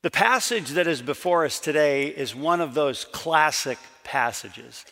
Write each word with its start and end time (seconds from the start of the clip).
The 0.00 0.10
passage 0.12 0.70
that 0.70 0.86
is 0.86 1.02
before 1.02 1.44
us 1.44 1.58
today 1.58 2.06
is 2.06 2.32
one 2.32 2.60
of 2.60 2.72
those 2.72 3.04
classic 3.06 3.78
passages. 4.04 4.84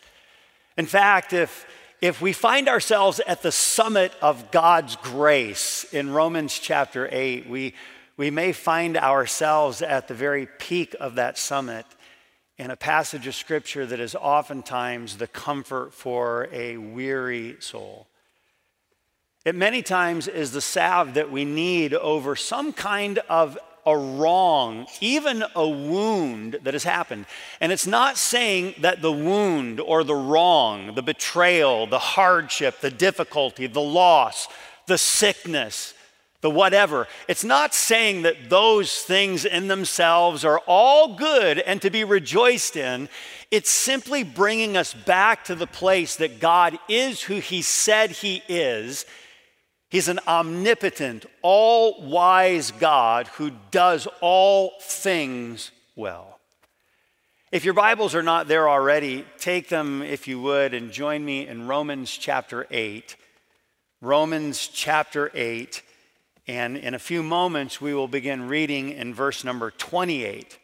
In 0.77 0.85
fact, 0.85 1.31
if, 1.31 1.65
if 2.01 2.21
we 2.21 2.33
find 2.33 2.67
ourselves 2.67 3.21
at 3.25 3.41
the 3.41 3.53
summit 3.53 4.11
of 4.21 4.51
God's 4.51 4.97
grace 4.97 5.85
in 5.93 6.09
Romans 6.09 6.59
chapter 6.59 7.07
8, 7.09 7.47
we, 7.47 7.73
we 8.17 8.29
may 8.29 8.51
find 8.51 8.97
ourselves 8.97 9.81
at 9.81 10.09
the 10.09 10.13
very 10.13 10.45
peak 10.59 10.93
of 10.99 11.15
that 11.15 11.37
summit 11.37 11.85
in 12.57 12.69
a 12.69 12.75
passage 12.75 13.27
of 13.27 13.35
scripture 13.35 13.85
that 13.85 14.01
is 14.01 14.13
oftentimes 14.13 15.15
the 15.15 15.27
comfort 15.27 15.93
for 15.93 16.49
a 16.51 16.75
weary 16.75 17.55
soul. 17.61 18.07
It 19.45 19.55
many 19.55 19.83
times 19.83 20.27
is 20.27 20.51
the 20.51 20.59
salve 20.59 21.13
that 21.13 21.31
we 21.31 21.45
need 21.45 21.93
over 21.93 22.35
some 22.35 22.73
kind 22.73 23.19
of 23.29 23.57
a 23.87 23.97
wrong, 23.97 24.85
even 24.99 25.45
a 25.55 25.67
wound 25.67 26.59
that 26.63 26.73
has 26.73 26.83
happened. 26.83 27.25
And 27.61 27.71
it's 27.71 27.87
not 27.87 28.17
saying 28.17 28.75
that 28.81 29.01
the 29.01 29.13
wound 29.13 29.79
or 29.79 30.03
the 30.03 30.13
wrong, 30.13 30.93
the 30.93 31.01
betrayal, 31.01 31.87
the 31.87 31.97
hardship, 31.97 32.81
the 32.81 32.91
difficulty, 32.91 33.65
the 33.65 33.79
loss, 33.79 34.49
the 34.87 34.97
sickness, 34.97 35.93
the 36.41 36.49
whatever, 36.49 37.07
it's 37.29 37.45
not 37.45 37.73
saying 37.73 38.23
that 38.23 38.49
those 38.49 38.93
things 39.03 39.45
in 39.45 39.69
themselves 39.69 40.43
are 40.43 40.59
all 40.67 41.15
good 41.15 41.57
and 41.59 41.81
to 41.81 41.89
be 41.89 42.03
rejoiced 42.03 42.75
in. 42.75 43.07
It's 43.51 43.69
simply 43.69 44.23
bringing 44.23 44.75
us 44.75 44.93
back 44.93 45.45
to 45.45 45.55
the 45.55 45.65
place 45.65 46.17
that 46.17 46.41
God 46.41 46.77
is 46.89 47.21
who 47.21 47.35
He 47.39 47.61
said 47.61 48.11
He 48.11 48.43
is 48.49 49.05
He's 49.97 50.09
an 50.09 50.19
omnipotent, 50.27 51.25
all 51.41 52.03
wise 52.03 52.69
God 52.69 53.25
who 53.29 53.51
does 53.71 54.07
all 54.21 54.73
things 54.79 55.71
well. 55.95 56.37
If 57.51 57.65
your 57.65 57.73
Bibles 57.73 58.13
are 58.13 58.21
not 58.21 58.47
there 58.47 58.69
already, 58.69 59.25
take 59.39 59.69
them 59.69 60.03
if 60.03 60.27
you 60.27 60.39
would 60.39 60.75
and 60.75 60.91
join 60.91 61.25
me 61.25 61.47
in 61.47 61.65
Romans 61.65 62.11
chapter 62.15 62.67
8. 62.69 63.15
Romans 63.99 64.67
chapter 64.71 65.31
8. 65.33 65.81
And 66.45 66.77
in 66.77 66.93
a 66.93 66.99
few 66.99 67.23
moments, 67.23 67.81
we 67.81 67.95
will 67.95 68.07
begin 68.07 68.47
reading 68.47 68.91
in 68.91 69.15
verse 69.15 69.43
number 69.43 69.71
28. 69.71 70.59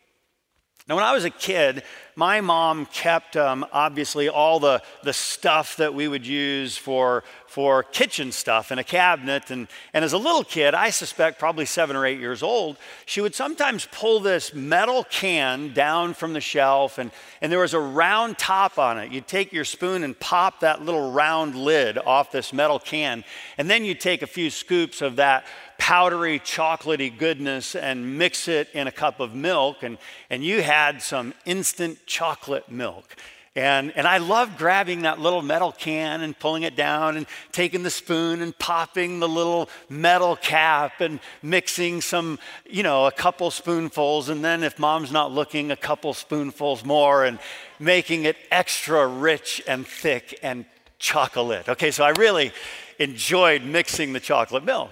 Now, 0.88 0.96
when 0.96 1.06
I 1.06 1.14
was 1.14 1.24
a 1.24 1.30
kid, 1.30 1.84
my 2.16 2.42
mom 2.42 2.86
kept 2.88 3.38
um, 3.38 3.66
obviously 3.72 4.28
all 4.28 4.60
the, 4.60 4.84
the 5.04 5.14
stuff 5.14 5.78
that 5.78 5.94
we 5.94 6.10
would 6.10 6.28
use 6.28 6.78
for, 6.78 7.24
for 7.54 7.84
kitchen 7.84 8.32
stuff 8.32 8.72
in 8.72 8.80
a 8.80 8.84
cabinet. 8.84 9.52
And, 9.52 9.68
and 9.94 10.04
as 10.04 10.14
a 10.14 10.18
little 10.18 10.44
kid, 10.44 10.74
I 10.74 10.90
suspect 10.90 11.38
probably 11.38 11.66
seven 11.66 11.96
or 11.96 12.04
eight 12.04 12.20
years 12.20 12.42
old, 12.42 12.78
she 13.06 13.22
would 13.22 13.36
sometimes 13.36 13.88
pull 13.92 14.20
this 14.20 14.56
metal 14.56 15.04
can 15.04 15.72
down 15.72 16.16
from 16.16 16.34
the 16.34 16.42
shelf, 16.42 16.98
and, 16.98 17.12
and 17.42 17.52
there 17.52 17.60
was 17.60 17.76
a 17.76 17.80
round 17.80 18.40
top 18.40 18.80
on 18.80 18.98
it. 18.98 19.12
You'd 19.12 19.28
take 19.28 19.54
your 19.54 19.66
spoon 19.66 20.04
and 20.04 20.20
pop 20.20 20.62
that 20.62 20.82
little 20.82 21.12
round 21.12 21.54
lid 21.54 22.00
off 22.00 22.32
this 22.32 22.54
metal 22.54 22.80
can, 22.80 23.24
and 23.60 23.70
then 23.70 23.86
you'd 23.86 24.00
take 24.00 24.24
a 24.24 24.28
few 24.28 24.50
scoops 24.50 25.04
of 25.04 25.18
that 25.18 25.46
powdery, 25.78 26.40
chocolatey 26.40 27.16
goodness 27.16 27.76
and 27.76 28.18
mix 28.18 28.48
it 28.48 28.68
in 28.74 28.88
a 28.88 28.92
cup 28.92 29.20
of 29.20 29.36
milk, 29.36 29.84
and, 29.84 30.00
and 30.32 30.44
you 30.44 30.64
had 30.64 31.04
some 31.04 31.36
instant 31.46 32.00
chocolate 32.08 32.72
milk. 32.72 33.16
And, 33.56 33.96
and 33.96 34.08
I 34.08 34.18
love 34.18 34.58
grabbing 34.58 35.04
that 35.04 35.20
little 35.20 35.44
metal 35.44 35.72
can 35.72 36.22
and 36.22 36.38
pulling 36.38 36.64
it 36.64 36.76
down 36.76 37.18
and 37.18 37.28
taking 37.52 37.84
the 37.84 37.92
spoon 37.92 38.42
and 38.42 38.58
popping 38.58 39.20
the 39.20 39.30
little 39.30 39.70
metal 39.90 40.36
cap 40.36 41.02
and 41.02 41.20
mixing 41.44 42.02
some, 42.02 42.40
you 42.68 42.82
know, 42.82 43.06
a 43.06 43.12
couple 43.12 43.52
spoonfuls. 43.52 44.30
And 44.30 44.44
then 44.44 44.64
if 44.64 44.80
mom's 44.80 45.12
not 45.12 45.32
looking, 45.32 45.70
a 45.70 45.76
couple 45.76 46.16
spoonfuls 46.16 46.84
more 46.84 47.26
and 47.26 47.38
making 47.80 48.24
it 48.24 48.38
extra 48.50 49.06
rich 49.06 49.62
and 49.68 49.86
thick 49.86 50.40
and 50.42 50.66
chocolate. 50.98 51.70
Okay, 51.70 51.92
so 51.92 52.04
I 52.04 52.10
really 52.18 52.52
enjoyed 52.98 53.64
mixing 53.64 54.14
the 54.14 54.20
chocolate 54.20 54.64
milk. 54.64 54.92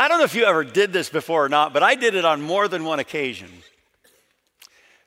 I 0.00 0.08
don't 0.08 0.18
know 0.18 0.24
if 0.24 0.34
you 0.34 0.46
ever 0.46 0.64
did 0.64 0.92
this 0.92 1.08
before 1.08 1.44
or 1.44 1.48
not, 1.48 1.72
but 1.72 1.84
I 1.84 1.94
did 1.94 2.16
it 2.16 2.24
on 2.24 2.42
more 2.42 2.66
than 2.66 2.84
one 2.84 2.98
occasion. 2.98 3.50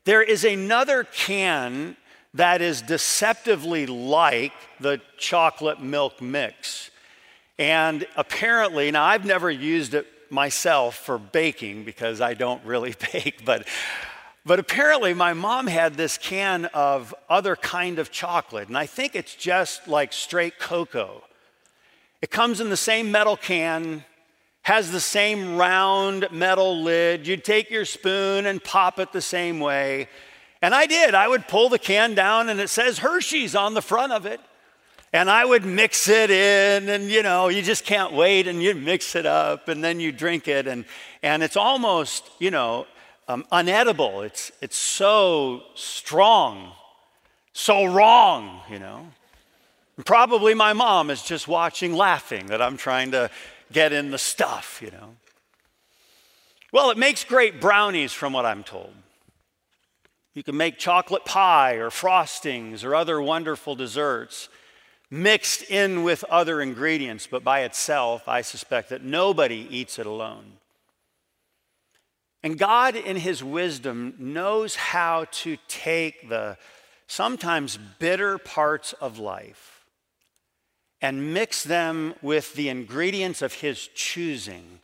There 0.06 0.24
is 0.24 0.46
another 0.46 1.04
can 1.04 1.98
that 2.34 2.62
is 2.62 2.82
deceptively 2.82 3.86
like 3.86 4.54
the 4.80 5.02
chocolate 5.18 5.82
milk 5.82 6.22
mix. 6.22 6.92
And 7.58 8.08
apparently, 8.16 8.92
now 8.92 9.04
I've 9.04 9.26
never 9.26 9.50
used 9.50 9.94
it 9.94 10.08
myself 10.32 10.96
for 10.96 11.18
baking 11.18 11.84
because 11.84 12.22
I 12.22 12.34
don't 12.34 12.64
really 12.64 12.96
bake, 13.12 13.44
but 13.46 13.68
but 14.46 14.58
apparently 14.58 15.14
my 15.14 15.34
mom 15.34 15.68
had 15.68 15.96
this 15.96 16.18
can 16.18 16.66
of 16.66 17.14
other 17.30 17.56
kind 17.56 18.00
of 18.00 18.10
chocolate 18.10 18.68
and 18.68 18.78
I 18.78 18.86
think 18.86 19.16
it's 19.16 19.36
just 19.36 19.88
like 19.88 20.14
straight 20.14 20.58
cocoa. 20.60 21.24
It 22.22 22.32
comes 22.32 22.60
in 22.60 22.70
the 22.70 22.78
same 22.78 23.12
metal 23.12 23.38
can, 23.38 24.04
has 24.64 24.92
the 24.92 25.00
same 25.00 25.58
round 25.58 26.28
metal 26.32 26.82
lid. 26.82 27.28
You'd 27.28 27.44
take 27.44 27.70
your 27.70 27.86
spoon 27.86 28.46
and 28.46 28.64
pop 28.64 29.00
it 29.00 29.12
the 29.12 29.22
same 29.22 29.60
way. 29.60 30.08
And 30.62 30.76
I 30.76 30.86
did. 30.86 31.16
I 31.16 31.28
would 31.28 31.48
pull 31.48 31.70
the 31.70 31.80
can 31.80 32.16
down 32.16 32.50
and 32.50 32.60
it 32.60 32.70
says 32.70 33.00
Hershey's 33.00 33.56
on 33.56 33.74
the 33.74 33.82
front 33.82 34.12
of 34.12 34.26
it. 34.26 34.42
And 35.12 35.30
I 35.30 35.44
would 35.44 35.66
mix 35.66 36.08
it 36.08 36.30
in, 36.30 36.88
and 36.88 37.10
you 37.10 37.24
know, 37.24 37.48
you 37.48 37.64
just 37.64 37.84
can't 37.84 38.14
wait, 38.14 38.48
and 38.48 38.62
you 38.62 38.76
mix 38.76 39.16
it 39.16 39.26
up, 39.26 39.68
and 39.68 39.84
then 39.84 40.00
you 40.00 40.12
drink 40.12 40.48
it, 40.48 40.68
and, 40.68 40.86
and 41.24 41.42
it's 41.42 41.58
almost, 41.58 42.30
you 42.38 42.52
know, 42.52 42.86
um, 43.28 43.44
unedible. 43.52 44.24
It's, 44.24 44.52
it's 44.62 44.78
so 44.78 45.64
strong, 45.74 46.74
so 47.54 47.86
wrong, 47.86 48.62
you 48.70 48.78
know. 48.78 49.08
Probably 50.06 50.54
my 50.54 50.74
mom 50.74 51.10
is 51.10 51.24
just 51.24 51.48
watching, 51.48 51.96
laughing 51.96 52.46
that 52.48 52.62
I'm 52.62 52.78
trying 52.78 53.10
to 53.12 53.32
get 53.72 53.92
in 53.92 54.12
the 54.12 54.20
stuff, 54.20 54.80
you 54.80 54.92
know. 54.92 55.16
Well, 56.72 56.92
it 56.92 57.00
makes 57.00 57.24
great 57.24 57.60
brownies, 57.60 58.14
from 58.14 58.32
what 58.32 58.46
I'm 58.46 58.64
told. 58.64 58.94
You 60.40 60.44
can 60.44 60.56
make 60.56 60.78
chocolate 60.78 61.26
pie 61.26 61.74
or 61.74 61.90
frostings 61.90 62.86
or 62.86 62.96
other 62.96 63.22
wonderful 63.22 63.76
desserts 63.76 64.48
mixed 65.12 65.64
in 65.64 66.04
with 66.04 66.24
other 66.30 66.62
ingredients, 66.62 67.28
but 67.30 67.44
by 67.44 67.64
itself, 67.64 68.26
I 68.26 68.40
suspect 68.40 68.88
that 68.88 69.04
nobody 69.04 69.68
eats 69.70 70.00
it 70.00 70.06
alone. 70.06 70.54
And 72.42 72.58
God, 72.58 72.96
in 72.96 73.18
His 73.18 73.44
wisdom, 73.44 74.14
knows 74.18 74.78
how 74.78 75.26
to 75.44 75.58
take 75.68 76.30
the 76.30 76.58
sometimes 77.06 77.78
bitter 77.78 78.38
parts 78.38 78.94
of 78.94 79.20
life 79.20 79.84
and 81.02 81.34
mix 81.34 81.66
them 81.66 82.14
with 82.22 82.54
the 82.54 82.70
ingredients 82.70 83.42
of 83.42 83.56
his 83.56 83.90
choosing 83.94 84.80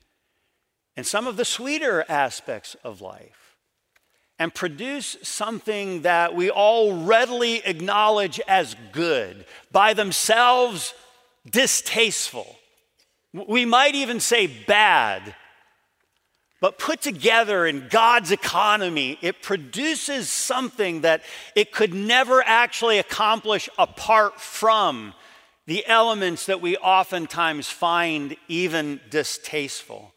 and 0.97 1.07
some 1.07 1.27
of 1.27 1.38
the 1.38 1.45
sweeter 1.45 2.03
aspects 2.09 2.75
of 2.83 2.99
life 2.99 3.44
and 4.38 4.53
produce 4.53 5.18
something 5.22 6.01
that 6.01 6.35
we 6.35 6.50
all 6.50 7.03
readily 7.03 7.66
acknowledge 7.66 8.40
as 8.47 8.75
good, 8.91 9.46
by 9.72 9.94
themselves 9.94 10.94
distasteful. 11.50 12.57
We 13.34 13.66
might 13.66 13.95
even 13.95 14.19
say 14.19 14.47
bad, 14.47 15.35
but 16.59 16.79
put 16.79 17.01
together 17.01 17.66
in 17.66 17.88
God's 17.90 18.31
economy, 18.31 19.19
it 19.22 19.41
produces 19.41 20.29
something 20.29 21.01
that 21.01 21.22
it 21.56 21.72
could 21.72 21.94
never 21.94 22.41
actually 22.44 22.97
accomplish 22.97 23.69
apart 23.78 24.41
from 24.41 25.13
the 25.68 25.85
elements 25.85 26.45
that 26.47 26.62
we 26.62 26.78
oftentimes 26.78 27.69
find 27.69 28.35
even 28.47 29.00
distasteful. 29.09 30.14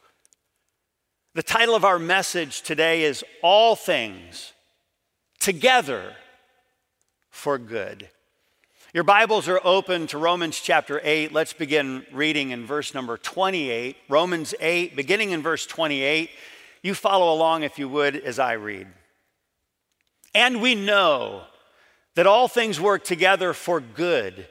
The 1.39 1.45
title 1.45 1.77
of 1.77 1.85
our 1.85 2.01
message 2.01 2.63
today 2.63 3.05
is 3.05 3.23
All 3.45 3.77
Things 3.77 4.55
Together 5.39 6.17
for 7.31 7.59
Good. 7.59 8.09
Your 8.93 9.05
Bibles 9.05 9.47
are 9.47 9.61
open 9.63 10.09
to 10.09 10.19
Romans 10.19 10.59
chapter 10.59 11.01
8. 11.01 11.33
Let's 11.33 11.53
begin 11.53 12.05
reading 12.13 12.51
in 12.51 12.67
verse 12.67 12.93
number 12.93 13.17
28. 13.17 13.97
Romans 14.09 14.53
8, 14.59 14.97
beginning 14.97 15.31
in 15.31 15.41
verse 15.41 15.65
28. 15.65 16.29
You 16.83 16.93
follow 16.93 17.33
along, 17.33 17.63
if 17.63 17.79
you 17.79 17.89
would, 17.89 18.17
as 18.17 18.41
I 18.41 18.55
read. 18.55 18.89
And 20.35 20.61
we 20.61 20.75
know 20.75 21.45
that 22.17 22.27
all 22.27 22.49
things 22.49 22.81
work 22.81 23.05
together 23.05 23.53
for 23.53 23.79
good 23.79 24.49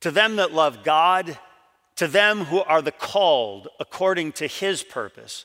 to 0.00 0.10
them 0.10 0.36
that 0.36 0.54
love 0.54 0.82
God, 0.82 1.38
to 1.96 2.08
them 2.08 2.46
who 2.46 2.62
are 2.62 2.80
the 2.80 2.90
called 2.90 3.68
according 3.78 4.32
to 4.32 4.46
his 4.46 4.82
purpose. 4.82 5.44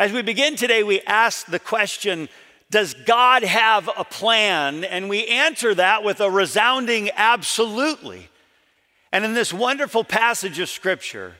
As 0.00 0.12
we 0.12 0.22
begin 0.22 0.56
today, 0.56 0.82
we 0.82 1.02
ask 1.02 1.44
the 1.44 1.58
question 1.58 2.30
Does 2.70 2.94
God 2.94 3.42
have 3.42 3.90
a 3.98 4.02
plan? 4.02 4.82
And 4.82 5.10
we 5.10 5.26
answer 5.26 5.74
that 5.74 6.02
with 6.02 6.22
a 6.22 6.30
resounding 6.30 7.10
absolutely. 7.14 8.30
And 9.12 9.26
in 9.26 9.34
this 9.34 9.52
wonderful 9.52 10.02
passage 10.02 10.58
of 10.58 10.70
Scripture, 10.70 11.34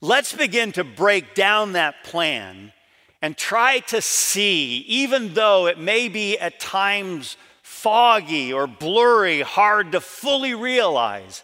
let's 0.00 0.32
begin 0.32 0.70
to 0.72 0.84
break 0.84 1.34
down 1.34 1.72
that 1.72 2.04
plan 2.04 2.72
and 3.20 3.36
try 3.36 3.80
to 3.80 4.00
see, 4.00 4.84
even 4.86 5.34
though 5.34 5.66
it 5.66 5.76
may 5.76 6.08
be 6.08 6.38
at 6.38 6.60
times 6.60 7.36
foggy 7.62 8.52
or 8.52 8.68
blurry, 8.68 9.40
hard 9.40 9.90
to 9.90 10.00
fully 10.00 10.54
realize, 10.54 11.42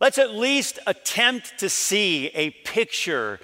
let's 0.00 0.18
at 0.18 0.32
least 0.32 0.78
attempt 0.86 1.58
to 1.58 1.68
see 1.68 2.26
a 2.34 2.50
picture 2.50 3.40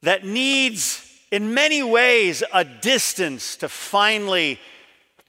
that 0.00 0.24
needs, 0.24 1.04
in 1.30 1.54
many 1.54 1.82
ways, 1.82 2.42
a 2.52 2.64
distance 2.64 3.56
to 3.56 3.68
finally 3.68 4.58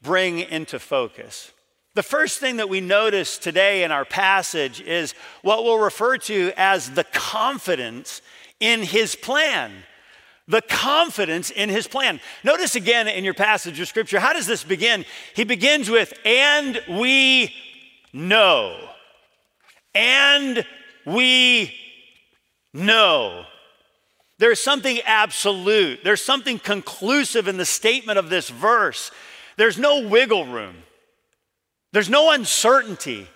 bring 0.02 0.40
into 0.40 0.78
focus. 0.78 1.52
The 1.94 2.02
first 2.02 2.38
thing 2.38 2.56
that 2.56 2.68
we 2.68 2.80
notice 2.80 3.36
today 3.36 3.82
in 3.82 3.90
our 3.90 4.04
passage 4.04 4.80
is 4.80 5.12
what 5.42 5.64
we'll 5.64 5.78
refer 5.78 6.16
to 6.18 6.52
as 6.56 6.90
the 6.90 7.04
confidence 7.04 8.22
in 8.60 8.82
his 8.82 9.14
plan. 9.14 9.72
The 10.46 10.62
confidence 10.62 11.50
in 11.50 11.68
his 11.68 11.86
plan. 11.86 12.20
Notice 12.44 12.76
again 12.76 13.08
in 13.08 13.24
your 13.24 13.34
passage 13.34 13.78
of 13.80 13.88
scripture, 13.88 14.20
how 14.20 14.32
does 14.32 14.46
this 14.46 14.64
begin? 14.64 15.04
He 15.34 15.44
begins 15.44 15.90
with, 15.90 16.12
and 16.24 16.80
we 16.88 17.54
know. 18.12 18.76
And 19.94 20.64
we 21.04 21.74
know. 22.72 23.44
There's 24.40 24.58
something 24.58 25.00
absolute, 25.04 26.00
there's 26.02 26.24
something 26.24 26.58
conclusive 26.58 27.46
in 27.46 27.58
the 27.58 27.66
statement 27.66 28.18
of 28.18 28.30
this 28.30 28.48
verse. 28.48 29.10
There's 29.58 29.76
no 29.76 30.08
wiggle 30.08 30.46
room. 30.46 30.76
There's 31.92 32.08
no 32.08 32.30
uncertainty. 32.30 33.28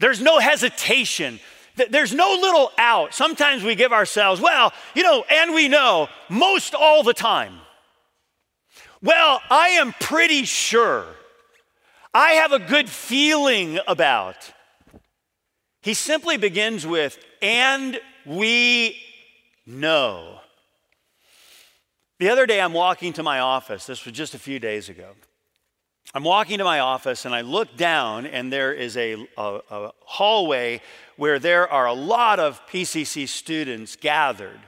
There's 0.00 0.22
no 0.22 0.38
hesitation. 0.38 1.38
There's 1.90 2.14
no 2.14 2.38
little 2.40 2.72
out. 2.78 3.12
Sometimes 3.12 3.62
we 3.62 3.74
give 3.74 3.92
ourselves, 3.92 4.40
well, 4.40 4.72
you 4.94 5.02
know, 5.02 5.22
and 5.30 5.52
we 5.52 5.68
know 5.68 6.08
most 6.30 6.74
all 6.74 7.02
the 7.02 7.12
time. 7.12 7.58
Well, 9.02 9.42
I 9.50 9.68
am 9.80 9.92
pretty 10.00 10.44
sure. 10.44 11.04
I 12.14 12.32
have 12.32 12.52
a 12.52 12.58
good 12.58 12.88
feeling 12.88 13.80
about. 13.86 14.50
He 15.82 15.92
simply 15.92 16.38
begins 16.38 16.86
with, 16.86 17.18
and 17.42 18.00
we 18.24 18.96
know. 19.66 20.37
The 22.18 22.30
other 22.30 22.46
day, 22.46 22.60
I'm 22.60 22.72
walking 22.72 23.12
to 23.12 23.22
my 23.22 23.38
office. 23.38 23.86
This 23.86 24.04
was 24.04 24.12
just 24.12 24.34
a 24.34 24.40
few 24.40 24.58
days 24.58 24.88
ago. 24.88 25.10
I'm 26.14 26.24
walking 26.24 26.58
to 26.58 26.64
my 26.64 26.80
office 26.80 27.24
and 27.26 27.34
I 27.34 27.42
look 27.42 27.76
down, 27.76 28.26
and 28.26 28.52
there 28.52 28.72
is 28.72 28.96
a, 28.96 29.26
a, 29.36 29.60
a, 29.70 29.92
hallway 30.00 30.80
where 31.16 31.38
there 31.38 31.70
are 31.70 31.86
a 31.86 31.92
lot 31.92 32.40
of 32.40 32.60
PCC 32.66 33.28
students 33.28 33.94
gathered. 33.94 34.58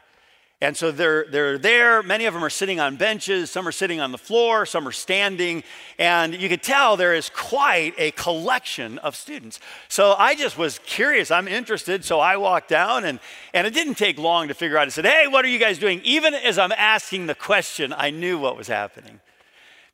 And 0.62 0.76
so 0.76 0.92
they're, 0.92 1.24
they're 1.24 1.56
there. 1.56 2.02
Many 2.02 2.26
of 2.26 2.34
them 2.34 2.44
are 2.44 2.50
sitting 2.50 2.80
on 2.80 2.96
benches, 2.96 3.50
some 3.50 3.66
are 3.66 3.72
sitting 3.72 3.98
on 3.98 4.12
the 4.12 4.18
floor, 4.18 4.66
some 4.66 4.86
are 4.86 4.92
standing. 4.92 5.64
And 5.98 6.34
you 6.34 6.50
could 6.50 6.62
tell 6.62 6.98
there 6.98 7.14
is 7.14 7.30
quite 7.30 7.94
a 7.96 8.10
collection 8.10 8.98
of 8.98 9.16
students. 9.16 9.58
So 9.88 10.12
I 10.18 10.34
just 10.34 10.58
was 10.58 10.78
curious. 10.80 11.30
I'm 11.30 11.48
interested. 11.48 12.04
So 12.04 12.20
I 12.20 12.36
walked 12.36 12.68
down, 12.68 13.06
and, 13.06 13.20
and 13.54 13.66
it 13.66 13.72
didn't 13.72 13.94
take 13.94 14.18
long 14.18 14.48
to 14.48 14.54
figure 14.54 14.76
out. 14.76 14.86
I 14.86 14.90
said, 14.90 15.06
Hey, 15.06 15.26
what 15.28 15.46
are 15.46 15.48
you 15.48 15.58
guys 15.58 15.78
doing? 15.78 16.02
Even 16.04 16.34
as 16.34 16.58
I'm 16.58 16.72
asking 16.72 17.26
the 17.26 17.34
question, 17.34 17.94
I 17.96 18.10
knew 18.10 18.38
what 18.38 18.56
was 18.56 18.68
happening 18.68 19.20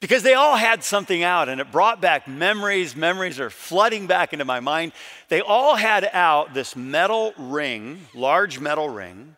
because 0.01 0.23
they 0.23 0.35
all 0.35 0.57
had 0.57 0.83
something 0.83 1.23
out 1.23 1.49
and 1.49 1.61
it 1.61 1.71
brought 1.71 2.01
back 2.01 2.27
memories. 2.29 2.95
Memories 2.97 3.41
are 3.41 3.51
flooding 3.51 4.07
back 4.07 4.33
into 4.33 4.45
my 4.45 4.61
mind. 4.61 4.93
They 5.29 5.41
all 5.41 5.77
had 5.77 6.09
out 6.13 6.55
this 6.55 6.75
metal 6.77 7.33
ring, 7.39 8.07
large 8.15 8.59
metal 8.61 8.89
ring, 8.89 9.37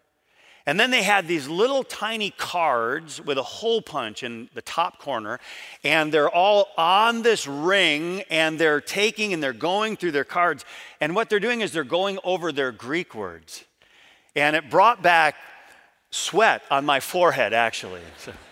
and 0.68 0.78
then 0.78 0.90
they 0.90 1.02
had 1.02 1.26
these 1.26 1.48
little 1.48 1.82
tiny 1.82 2.28
cards 2.28 3.22
with 3.22 3.38
a 3.38 3.42
hole 3.42 3.80
punch 3.80 4.22
in 4.22 4.50
the 4.52 4.60
top 4.60 4.98
corner, 4.98 5.40
and 5.82 6.12
they're 6.12 6.28
all 6.28 6.68
on 6.76 7.22
this 7.22 7.46
ring 7.46 8.20
and 8.28 8.58
they're 8.58 8.82
taking 8.82 9.32
and 9.32 9.42
they're 9.42 9.54
going 9.54 9.96
through 9.96 10.10
their 10.10 10.24
cards. 10.24 10.66
And 11.00 11.14
what 11.14 11.30
they're 11.30 11.40
doing 11.40 11.62
is 11.62 11.72
they're 11.72 11.84
going 11.84 12.18
over 12.22 12.52
their 12.52 12.70
Greek 12.70 13.14
words. 13.14 13.64
And 14.36 14.54
it 14.54 14.68
brought 14.68 15.02
back 15.02 15.36
sweat 16.10 16.60
on 16.70 16.84
my 16.84 17.00
forehead, 17.00 17.54
actually. 17.54 18.02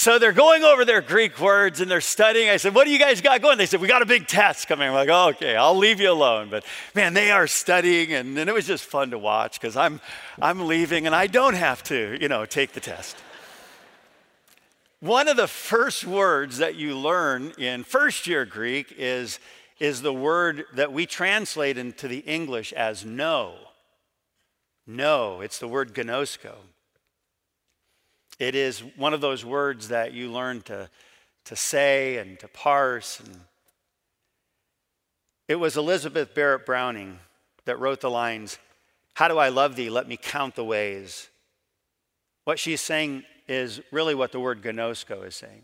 So, 0.00 0.20
they're 0.20 0.30
going 0.30 0.62
over 0.62 0.84
their 0.84 1.00
Greek 1.00 1.40
words 1.40 1.80
and 1.80 1.90
they're 1.90 2.00
studying. 2.00 2.48
I 2.48 2.58
said, 2.58 2.72
What 2.72 2.84
do 2.84 2.92
you 2.92 3.00
guys 3.00 3.20
got 3.20 3.42
going? 3.42 3.58
They 3.58 3.66
said, 3.66 3.80
We 3.80 3.88
got 3.88 4.00
a 4.00 4.06
big 4.06 4.28
test 4.28 4.68
coming. 4.68 4.86
I'm 4.86 4.94
like, 4.94 5.08
oh, 5.08 5.30
Okay, 5.30 5.56
I'll 5.56 5.76
leave 5.76 6.00
you 6.00 6.12
alone. 6.12 6.50
But 6.50 6.64
man, 6.94 7.14
they 7.14 7.32
are 7.32 7.48
studying 7.48 8.12
and, 8.12 8.38
and 8.38 8.48
it 8.48 8.52
was 8.52 8.64
just 8.64 8.84
fun 8.84 9.10
to 9.10 9.18
watch 9.18 9.60
because 9.60 9.76
I'm, 9.76 10.00
I'm 10.40 10.68
leaving 10.68 11.06
and 11.06 11.16
I 11.16 11.26
don't 11.26 11.54
have 11.54 11.82
to, 11.82 12.16
you 12.20 12.28
know, 12.28 12.46
take 12.46 12.74
the 12.74 12.80
test. 12.80 13.16
One 15.00 15.26
of 15.26 15.36
the 15.36 15.48
first 15.48 16.06
words 16.06 16.58
that 16.58 16.76
you 16.76 16.96
learn 16.96 17.52
in 17.58 17.82
first 17.82 18.28
year 18.28 18.44
Greek 18.44 18.94
is, 18.96 19.40
is 19.80 20.02
the 20.02 20.14
word 20.14 20.66
that 20.74 20.92
we 20.92 21.06
translate 21.06 21.76
into 21.76 22.06
the 22.06 22.20
English 22.20 22.72
as 22.72 23.04
no. 23.04 23.56
No, 24.86 25.40
it's 25.40 25.58
the 25.58 25.66
word 25.66 25.92
gnosko. 25.92 26.54
It 28.38 28.54
is 28.54 28.80
one 28.96 29.14
of 29.14 29.20
those 29.20 29.44
words 29.44 29.88
that 29.88 30.12
you 30.12 30.30
learn 30.30 30.62
to, 30.62 30.88
to 31.46 31.56
say 31.56 32.18
and 32.18 32.38
to 32.40 32.48
parse. 32.48 33.20
And 33.20 33.40
it 35.48 35.56
was 35.56 35.76
Elizabeth 35.76 36.34
Barrett 36.34 36.66
Browning 36.66 37.18
that 37.64 37.80
wrote 37.80 38.00
the 38.00 38.10
lines, 38.10 38.58
How 39.14 39.28
do 39.28 39.38
I 39.38 39.48
love 39.48 39.76
thee? 39.76 39.90
Let 39.90 40.06
me 40.06 40.16
count 40.16 40.54
the 40.54 40.64
ways. 40.64 41.28
What 42.44 42.58
she's 42.58 42.80
saying 42.80 43.24
is 43.48 43.80
really 43.90 44.14
what 44.14 44.32
the 44.32 44.40
word 44.40 44.62
gnosko 44.62 45.26
is 45.26 45.34
saying. 45.34 45.62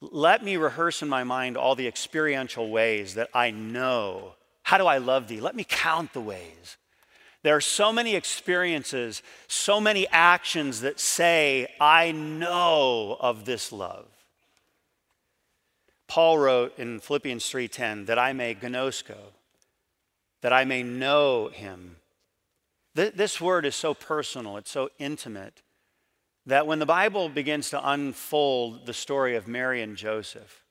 Let 0.00 0.44
me 0.44 0.56
rehearse 0.56 1.02
in 1.02 1.08
my 1.08 1.24
mind 1.24 1.56
all 1.56 1.74
the 1.74 1.86
experiential 1.88 2.70
ways 2.70 3.14
that 3.14 3.30
I 3.34 3.50
know. 3.50 4.34
How 4.62 4.78
do 4.78 4.86
I 4.86 4.98
love 4.98 5.28
thee? 5.28 5.40
Let 5.40 5.54
me 5.54 5.64
count 5.64 6.12
the 6.12 6.20
ways. 6.20 6.76
There 7.44 7.54
are 7.54 7.60
so 7.60 7.92
many 7.92 8.14
experiences, 8.14 9.22
so 9.48 9.78
many 9.78 10.08
actions 10.08 10.80
that 10.80 10.98
say, 10.98 11.68
I 11.78 12.10
know 12.10 13.18
of 13.20 13.44
this 13.44 13.70
love. 13.70 14.06
Paul 16.08 16.38
wrote 16.38 16.78
in 16.78 17.00
Philippians 17.00 17.44
3:10 17.50 18.06
that 18.06 18.18
I 18.18 18.32
may 18.32 18.54
gnosko, 18.54 19.18
that 20.40 20.54
I 20.54 20.64
may 20.64 20.82
know 20.82 21.48
him. 21.48 21.96
This 22.94 23.42
word 23.42 23.66
is 23.66 23.76
so 23.76 23.92
personal, 23.92 24.56
it's 24.56 24.70
so 24.70 24.88
intimate 24.98 25.60
that 26.46 26.66
when 26.66 26.78
the 26.78 26.86
Bible 26.86 27.28
begins 27.28 27.68
to 27.70 27.90
unfold 27.90 28.86
the 28.86 28.94
story 28.94 29.36
of 29.36 29.46
Mary 29.46 29.82
and 29.82 29.98
Joseph 29.98 30.62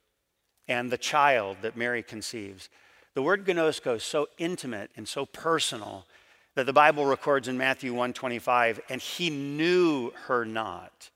and 0.67 0.91
the 0.91 0.97
child 0.97 1.57
that 1.61 1.77
Mary 1.77 2.01
conceives, 2.01 2.69
the 3.13 3.21
word 3.21 3.45
gnosko 3.45 3.97
is 3.97 4.03
so 4.03 4.27
intimate 4.39 4.89
and 4.95 5.07
so 5.07 5.27
personal 5.27 6.07
that 6.55 6.65
the 6.65 6.73
Bible 6.73 7.05
records 7.05 7.47
in 7.47 7.57
Matthew 7.57 7.91
125, 7.91 8.79
and 8.89 9.01
he 9.01 9.29
knew 9.29 10.11
her 10.27 10.45
not. 10.45 11.09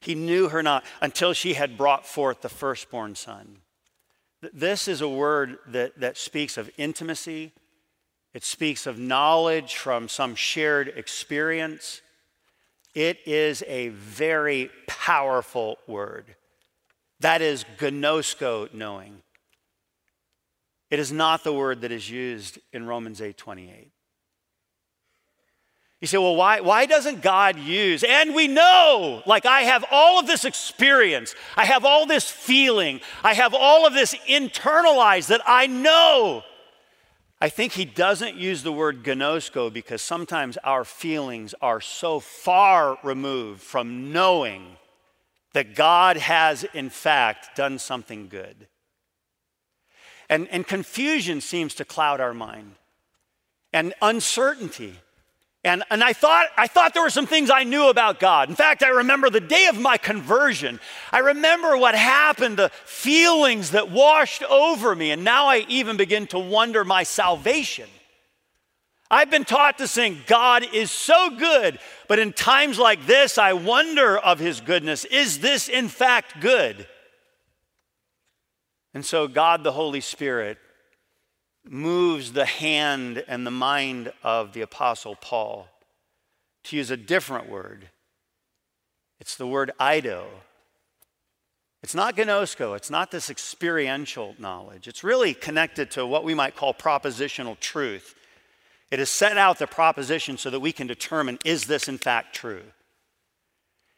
He 0.00 0.14
knew 0.14 0.48
her 0.48 0.62
not 0.62 0.84
until 1.00 1.32
she 1.32 1.54
had 1.54 1.78
brought 1.78 2.06
forth 2.06 2.42
the 2.42 2.48
firstborn 2.48 3.14
son. 3.14 3.58
This 4.52 4.88
is 4.88 5.00
a 5.00 5.08
word 5.08 5.58
that, 5.68 5.98
that 6.00 6.16
speaks 6.16 6.58
of 6.58 6.70
intimacy. 6.76 7.52
It 8.34 8.44
speaks 8.44 8.86
of 8.86 8.98
knowledge 8.98 9.76
from 9.76 10.08
some 10.08 10.34
shared 10.34 10.88
experience. 10.88 12.02
It 12.94 13.18
is 13.26 13.64
a 13.66 13.88
very 13.88 14.70
powerful 14.86 15.78
word. 15.86 16.36
That 17.20 17.40
is 17.40 17.64
gnosko 17.78 18.72
knowing. 18.74 19.22
It 20.90 20.98
is 20.98 21.10
not 21.10 21.42
the 21.42 21.52
word 21.52 21.80
that 21.80 21.90
is 21.90 22.08
used 22.08 22.58
in 22.72 22.86
Romans 22.86 23.20
8 23.20 23.36
28. 23.36 23.90
You 26.00 26.06
say, 26.06 26.18
well, 26.18 26.36
why, 26.36 26.60
why 26.60 26.84
doesn't 26.84 27.22
God 27.22 27.58
use? 27.58 28.04
And 28.04 28.34
we 28.34 28.48
know, 28.48 29.22
like 29.24 29.46
I 29.46 29.62
have 29.62 29.84
all 29.90 30.20
of 30.20 30.26
this 30.26 30.44
experience, 30.44 31.34
I 31.56 31.64
have 31.64 31.86
all 31.86 32.04
this 32.04 32.30
feeling, 32.30 33.00
I 33.24 33.32
have 33.32 33.54
all 33.54 33.86
of 33.86 33.94
this 33.94 34.14
internalized 34.28 35.28
that 35.28 35.40
I 35.46 35.66
know. 35.66 36.42
I 37.40 37.48
think 37.48 37.72
he 37.72 37.84
doesn't 37.84 38.36
use 38.36 38.62
the 38.62 38.72
word 38.72 39.04
gnosko 39.04 39.72
because 39.72 40.02
sometimes 40.02 40.56
our 40.58 40.84
feelings 40.84 41.54
are 41.60 41.80
so 41.80 42.20
far 42.20 42.98
removed 43.02 43.62
from 43.62 44.12
knowing 44.12 44.76
that 45.52 45.74
God 45.74 46.18
has, 46.18 46.64
in 46.74 46.90
fact, 46.90 47.56
done 47.56 47.78
something 47.78 48.28
good. 48.28 48.68
And, 50.28 50.48
and 50.48 50.66
confusion 50.66 51.40
seems 51.40 51.74
to 51.76 51.84
cloud 51.84 52.20
our 52.20 52.34
mind, 52.34 52.74
and 53.72 53.94
uncertainty. 54.02 54.98
And, 55.66 55.82
and 55.90 56.04
I, 56.04 56.12
thought, 56.12 56.46
I 56.56 56.68
thought 56.68 56.94
there 56.94 57.02
were 57.02 57.10
some 57.10 57.26
things 57.26 57.50
I 57.50 57.64
knew 57.64 57.90
about 57.90 58.20
God. 58.20 58.48
In 58.48 58.54
fact, 58.54 58.84
I 58.84 58.88
remember 58.90 59.30
the 59.30 59.40
day 59.40 59.66
of 59.66 59.76
my 59.76 59.96
conversion. 59.96 60.78
I 61.10 61.18
remember 61.18 61.76
what 61.76 61.96
happened, 61.96 62.56
the 62.56 62.70
feelings 62.84 63.72
that 63.72 63.90
washed 63.90 64.44
over 64.44 64.94
me. 64.94 65.10
And 65.10 65.24
now 65.24 65.46
I 65.46 65.66
even 65.68 65.96
begin 65.96 66.28
to 66.28 66.38
wonder 66.38 66.84
my 66.84 67.02
salvation. 67.02 67.88
I've 69.10 69.28
been 69.28 69.44
taught 69.44 69.78
to 69.78 69.88
sing, 69.88 70.22
God 70.28 70.64
is 70.72 70.92
so 70.92 71.30
good. 71.30 71.80
But 72.06 72.20
in 72.20 72.32
times 72.32 72.78
like 72.78 73.04
this, 73.06 73.36
I 73.36 73.52
wonder 73.54 74.16
of 74.16 74.38
his 74.38 74.60
goodness. 74.60 75.04
Is 75.04 75.40
this 75.40 75.68
in 75.68 75.88
fact 75.88 76.40
good? 76.40 76.86
And 78.94 79.04
so, 79.04 79.26
God 79.26 79.64
the 79.64 79.72
Holy 79.72 80.00
Spirit 80.00 80.58
moves 81.70 82.32
the 82.32 82.44
hand 82.44 83.24
and 83.28 83.46
the 83.46 83.50
mind 83.50 84.12
of 84.22 84.52
the 84.52 84.60
Apostle 84.60 85.16
Paul 85.16 85.68
to 86.64 86.76
use 86.76 86.90
a 86.90 86.96
different 86.96 87.48
word. 87.48 87.88
It's 89.20 89.36
the 89.36 89.46
word 89.46 89.72
Ido. 89.80 90.26
It's 91.82 91.94
not 91.94 92.16
gnosko, 92.16 92.76
it's 92.76 92.90
not 92.90 93.10
this 93.10 93.30
experiential 93.30 94.34
knowledge. 94.38 94.88
It's 94.88 95.04
really 95.04 95.34
connected 95.34 95.90
to 95.92 96.04
what 96.04 96.24
we 96.24 96.34
might 96.34 96.56
call 96.56 96.74
propositional 96.74 97.58
truth. 97.60 98.14
It 98.90 98.98
has 98.98 99.10
set 99.10 99.36
out 99.36 99.58
the 99.58 99.66
proposition 99.66 100.36
so 100.36 100.50
that 100.50 100.60
we 100.60 100.72
can 100.72 100.86
determine 100.86 101.38
is 101.44 101.66
this 101.66 101.88
in 101.88 101.98
fact 101.98 102.34
true? 102.34 102.62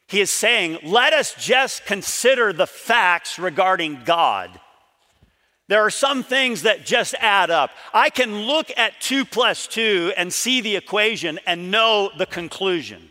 He 0.06 0.20
is 0.20 0.30
saying, 0.30 0.78
let 0.82 1.12
us 1.12 1.34
just 1.34 1.84
consider 1.84 2.52
the 2.52 2.66
facts 2.66 3.38
regarding 3.38 4.02
God. 4.04 4.58
There 5.68 5.82
are 5.82 5.90
some 5.90 6.22
things 6.22 6.62
that 6.62 6.87
just 6.87 7.14
add 7.20 7.50
up. 7.50 7.70
I 7.92 8.08
can 8.08 8.42
look 8.42 8.70
at 8.76 9.00
2 9.00 9.26
plus 9.26 9.66
2 9.66 10.14
and 10.16 10.32
see 10.32 10.62
the 10.62 10.76
equation 10.76 11.38
and 11.46 11.70
know 11.70 12.10
the 12.16 12.25
conclusion. 12.25 13.10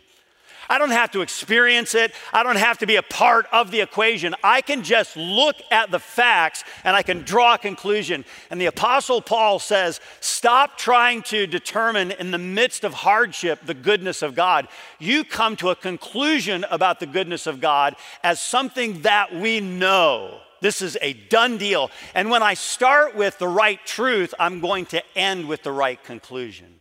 I 0.70 0.78
don't 0.78 0.90
have 0.90 1.12
to 1.12 1.22
experience 1.22 1.94
it. 1.94 2.12
I 2.32 2.42
don't 2.42 2.56
have 2.56 2.78
to 2.78 2.86
be 2.86 2.96
a 2.96 3.02
part 3.02 3.46
of 3.52 3.70
the 3.70 3.80
equation. 3.80 4.34
I 4.44 4.60
can 4.60 4.82
just 4.82 5.16
look 5.16 5.56
at 5.70 5.90
the 5.90 5.98
facts 5.98 6.62
and 6.84 6.94
I 6.94 7.02
can 7.02 7.22
draw 7.22 7.54
a 7.54 7.58
conclusion. 7.58 8.24
And 8.50 8.60
the 8.60 8.66
Apostle 8.66 9.22
Paul 9.22 9.60
says, 9.60 10.00
Stop 10.20 10.76
trying 10.76 11.22
to 11.22 11.46
determine 11.46 12.10
in 12.10 12.32
the 12.32 12.38
midst 12.38 12.84
of 12.84 12.92
hardship 12.92 13.60
the 13.64 13.72
goodness 13.72 14.20
of 14.20 14.34
God. 14.34 14.68
You 14.98 15.24
come 15.24 15.56
to 15.56 15.70
a 15.70 15.76
conclusion 15.76 16.66
about 16.70 17.00
the 17.00 17.06
goodness 17.06 17.46
of 17.46 17.60
God 17.60 17.96
as 18.22 18.40
something 18.40 19.02
that 19.02 19.34
we 19.34 19.60
know. 19.60 20.40
This 20.60 20.82
is 20.82 20.98
a 21.00 21.12
done 21.12 21.58
deal. 21.58 21.90
And 22.14 22.30
when 22.30 22.42
I 22.42 22.54
start 22.54 23.14
with 23.14 23.38
the 23.38 23.48
right 23.48 23.84
truth, 23.86 24.34
I'm 24.38 24.60
going 24.60 24.86
to 24.86 25.02
end 25.16 25.48
with 25.48 25.62
the 25.62 25.72
right 25.72 26.02
conclusion. 26.02 26.80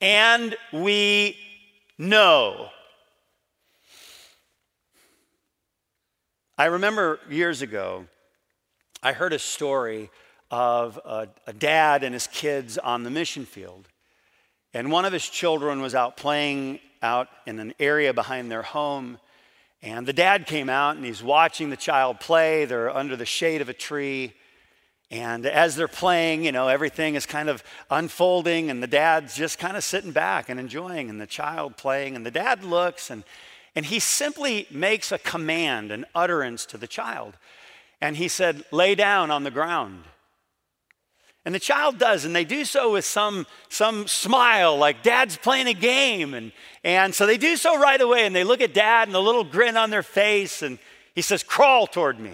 And 0.00 0.56
we 0.72 1.36
know. 1.98 2.68
I 6.58 6.66
remember 6.66 7.20
years 7.28 7.62
ago, 7.62 8.06
I 9.02 9.12
heard 9.12 9.32
a 9.32 9.38
story 9.38 10.10
of 10.50 10.98
a, 11.04 11.28
a, 11.46 11.52
dad 11.52 12.02
and 12.02 12.14
his 12.14 12.26
kids 12.26 12.78
on 12.78 13.02
the 13.02 13.10
mission 13.10 13.44
field. 13.44 13.88
And 14.72 14.90
one 14.90 15.04
of 15.04 15.12
his 15.12 15.28
children 15.28 15.80
was 15.80 15.94
out 15.94 16.16
playing 16.16 16.80
out 17.02 17.28
in 17.46 17.58
an 17.58 17.74
area 17.78 18.14
behind 18.14 18.50
their 18.50 18.62
home. 18.62 19.18
And 19.82 20.06
the 20.06 20.12
dad 20.12 20.46
came 20.46 20.68
out 20.68 20.96
and 20.96 21.04
he's 21.04 21.22
watching 21.22 21.70
the 21.70 21.76
child 21.76 22.20
play. 22.20 22.64
They're 22.64 22.94
under 22.94 23.16
the 23.16 23.26
shade 23.26 23.60
of 23.60 23.68
a 23.68 23.74
tree. 23.74 24.34
And 25.10 25.46
as 25.46 25.76
they're 25.76 25.86
playing, 25.86 26.44
you 26.44 26.52
know, 26.52 26.68
everything 26.68 27.14
is 27.14 27.26
kind 27.26 27.48
of 27.48 27.62
unfolding, 27.90 28.70
and 28.70 28.82
the 28.82 28.88
dad's 28.88 29.36
just 29.36 29.56
kind 29.56 29.76
of 29.76 29.84
sitting 29.84 30.10
back 30.10 30.48
and 30.48 30.58
enjoying, 30.58 31.08
and 31.08 31.20
the 31.20 31.28
child 31.28 31.76
playing. 31.76 32.16
And 32.16 32.26
the 32.26 32.30
dad 32.32 32.64
looks 32.64 33.08
and 33.08 33.22
and 33.76 33.84
he 33.84 34.00
simply 34.00 34.66
makes 34.70 35.12
a 35.12 35.18
command, 35.18 35.92
an 35.92 36.06
utterance 36.14 36.64
to 36.66 36.78
the 36.78 36.86
child. 36.86 37.34
And 38.00 38.16
he 38.16 38.26
said, 38.26 38.64
Lay 38.72 38.94
down 38.94 39.30
on 39.30 39.44
the 39.44 39.50
ground. 39.50 40.04
And 41.46 41.54
the 41.54 41.60
child 41.60 41.98
does, 41.98 42.24
and 42.24 42.34
they 42.34 42.44
do 42.44 42.64
so 42.64 42.94
with 42.94 43.04
some, 43.04 43.46
some 43.68 44.08
smile, 44.08 44.76
like 44.76 45.04
dad's 45.04 45.36
playing 45.36 45.68
a 45.68 45.74
game. 45.74 46.34
And, 46.34 46.50
and 46.82 47.14
so 47.14 47.24
they 47.24 47.38
do 47.38 47.56
so 47.56 47.78
right 47.78 48.00
away, 48.00 48.26
and 48.26 48.34
they 48.34 48.42
look 48.42 48.60
at 48.60 48.74
dad 48.74 49.06
and 49.06 49.16
a 49.16 49.20
little 49.20 49.44
grin 49.44 49.76
on 49.76 49.90
their 49.90 50.02
face, 50.02 50.60
and 50.60 50.80
he 51.14 51.22
says, 51.22 51.44
Crawl 51.44 51.86
toward 51.86 52.18
me. 52.18 52.32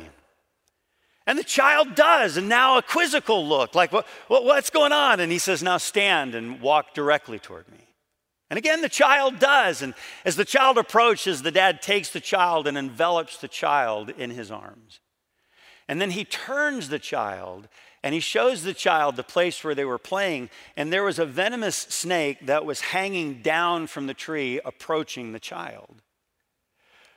And 1.27 1.39
the 1.39 1.45
child 1.45 1.95
does, 1.95 2.39
and 2.39 2.49
now 2.49 2.79
a 2.79 2.83
quizzical 2.83 3.47
look, 3.47 3.75
like, 3.75 3.93
what, 3.93 4.07
what, 4.29 4.47
What's 4.47 4.71
going 4.71 4.93
on? 4.93 5.21
And 5.21 5.31
he 5.31 5.39
says, 5.39 5.63
Now 5.63 5.77
stand 5.77 6.35
and 6.35 6.63
walk 6.63 6.95
directly 6.95 7.39
toward 7.39 7.71
me. 7.71 7.87
And 8.49 8.57
again, 8.57 8.81
the 8.81 8.89
child 8.89 9.39
does. 9.39 9.83
And 9.83 9.93
as 10.25 10.37
the 10.37 10.47
child 10.47 10.79
approaches, 10.79 11.43
the 11.43 11.51
dad 11.51 11.83
takes 11.83 12.09
the 12.09 12.21
child 12.21 12.67
and 12.67 12.79
envelops 12.79 13.37
the 13.37 13.49
child 13.49 14.09
in 14.09 14.31
his 14.31 14.51
arms. 14.51 15.01
And 15.89 16.01
then 16.01 16.11
he 16.13 16.25
turns 16.25 16.89
the 16.89 16.99
child 16.99 17.69
and 18.03 18.15
he 18.15 18.21
shows 18.21 18.63
the 18.63 18.75
child 18.75 19.17
the 19.17 19.23
place 19.23 19.63
where 19.63 19.75
they 19.75 19.85
were 19.85 19.99
playing. 19.99 20.51
And 20.77 20.93
there 20.93 21.05
was 21.05 21.19
a 21.19 21.27
venomous 21.27 21.77
snake 21.77 22.47
that 22.47 22.65
was 22.65 22.81
hanging 22.81 23.43
down 23.43 23.87
from 23.87 24.07
the 24.07 24.15
tree, 24.15 24.61
approaching 24.65 25.33
the 25.33 25.41
child. 25.41 26.03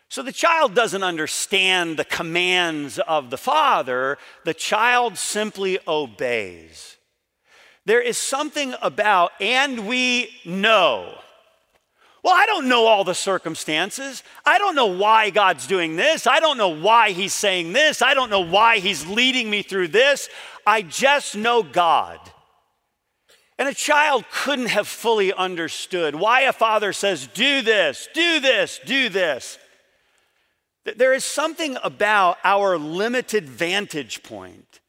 So 0.09 0.21
the 0.21 0.31
child 0.31 0.75
doesn't 0.75 1.03
understand 1.03 1.97
the 1.97 2.05
commands 2.05 2.99
of 2.99 3.31
the 3.31 3.37
father, 3.37 4.17
the 4.43 4.53
child 4.53 5.17
simply 5.17 5.79
obeys. 5.87 6.97
There 7.85 8.01
is 8.01 8.17
something 8.17 8.75
about, 8.81 9.31
and 9.39 9.87
we 9.87 10.29
know. 10.45 11.19
Well, 12.25 12.33
I 12.35 12.47
don't 12.47 12.67
know 12.67 12.87
all 12.87 13.03
the 13.03 13.13
circumstances. 13.13 14.23
I 14.47 14.57
don't 14.57 14.73
know 14.73 14.87
why 14.87 15.29
God's 15.29 15.67
doing 15.67 15.95
this. 15.95 16.25
I 16.25 16.39
don't 16.39 16.57
know 16.57 16.69
why 16.69 17.11
He's 17.11 17.35
saying 17.35 17.73
this. 17.73 18.01
I 18.01 18.15
don't 18.15 18.31
know 18.31 18.39
why 18.39 18.79
He's 18.79 19.05
leading 19.05 19.47
me 19.47 19.61
through 19.61 19.89
this. 19.89 20.27
I 20.65 20.81
just 20.81 21.35
know 21.35 21.61
God. 21.61 22.19
And 23.59 23.69
a 23.69 23.75
child 23.75 24.25
couldn't 24.31 24.69
have 24.69 24.87
fully 24.87 25.33
understood 25.33 26.15
why 26.15 26.41
a 26.41 26.51
father 26.51 26.93
says, 26.93 27.27
Do 27.27 27.61
this, 27.61 28.09
do 28.15 28.39
this, 28.39 28.79
do 28.83 29.07
this. 29.07 29.59
There 30.83 31.13
is 31.13 31.23
something 31.23 31.77
about 31.83 32.39
our 32.43 32.75
limited 32.79 33.47
vantage 33.47 34.23
point 34.23 34.79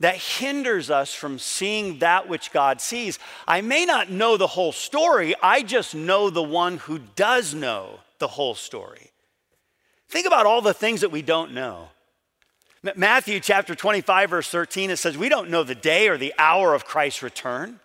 that 0.00 0.16
hinders 0.16 0.90
us 0.90 1.14
from 1.14 1.38
seeing 1.38 2.00
that 2.00 2.28
which 2.28 2.52
God 2.52 2.80
sees. 2.80 3.18
I 3.48 3.60
may 3.60 3.84
not 3.84 4.10
know 4.10 4.36
the 4.36 4.46
whole 4.46 4.72
story, 4.72 5.34
I 5.42 5.62
just 5.62 5.94
know 5.94 6.30
the 6.30 6.42
one 6.42 6.78
who 6.78 6.98
does 7.16 7.54
know 7.54 8.00
the 8.18 8.28
whole 8.28 8.54
story. 8.54 9.10
Think 10.08 10.26
about 10.26 10.46
all 10.46 10.62
the 10.62 10.74
things 10.74 11.00
that 11.00 11.10
we 11.10 11.22
don't 11.22 11.52
know. 11.52 11.88
Matthew 12.94 13.40
chapter 13.40 13.74
25, 13.74 14.30
verse 14.30 14.48
13, 14.48 14.90
it 14.90 14.96
says, 14.98 15.18
We 15.18 15.28
don't 15.28 15.50
know 15.50 15.64
the 15.64 15.74
day 15.74 16.08
or 16.08 16.16
the 16.16 16.34
hour 16.38 16.74
of 16.74 16.84
Christ's 16.84 17.22
return. 17.22 17.80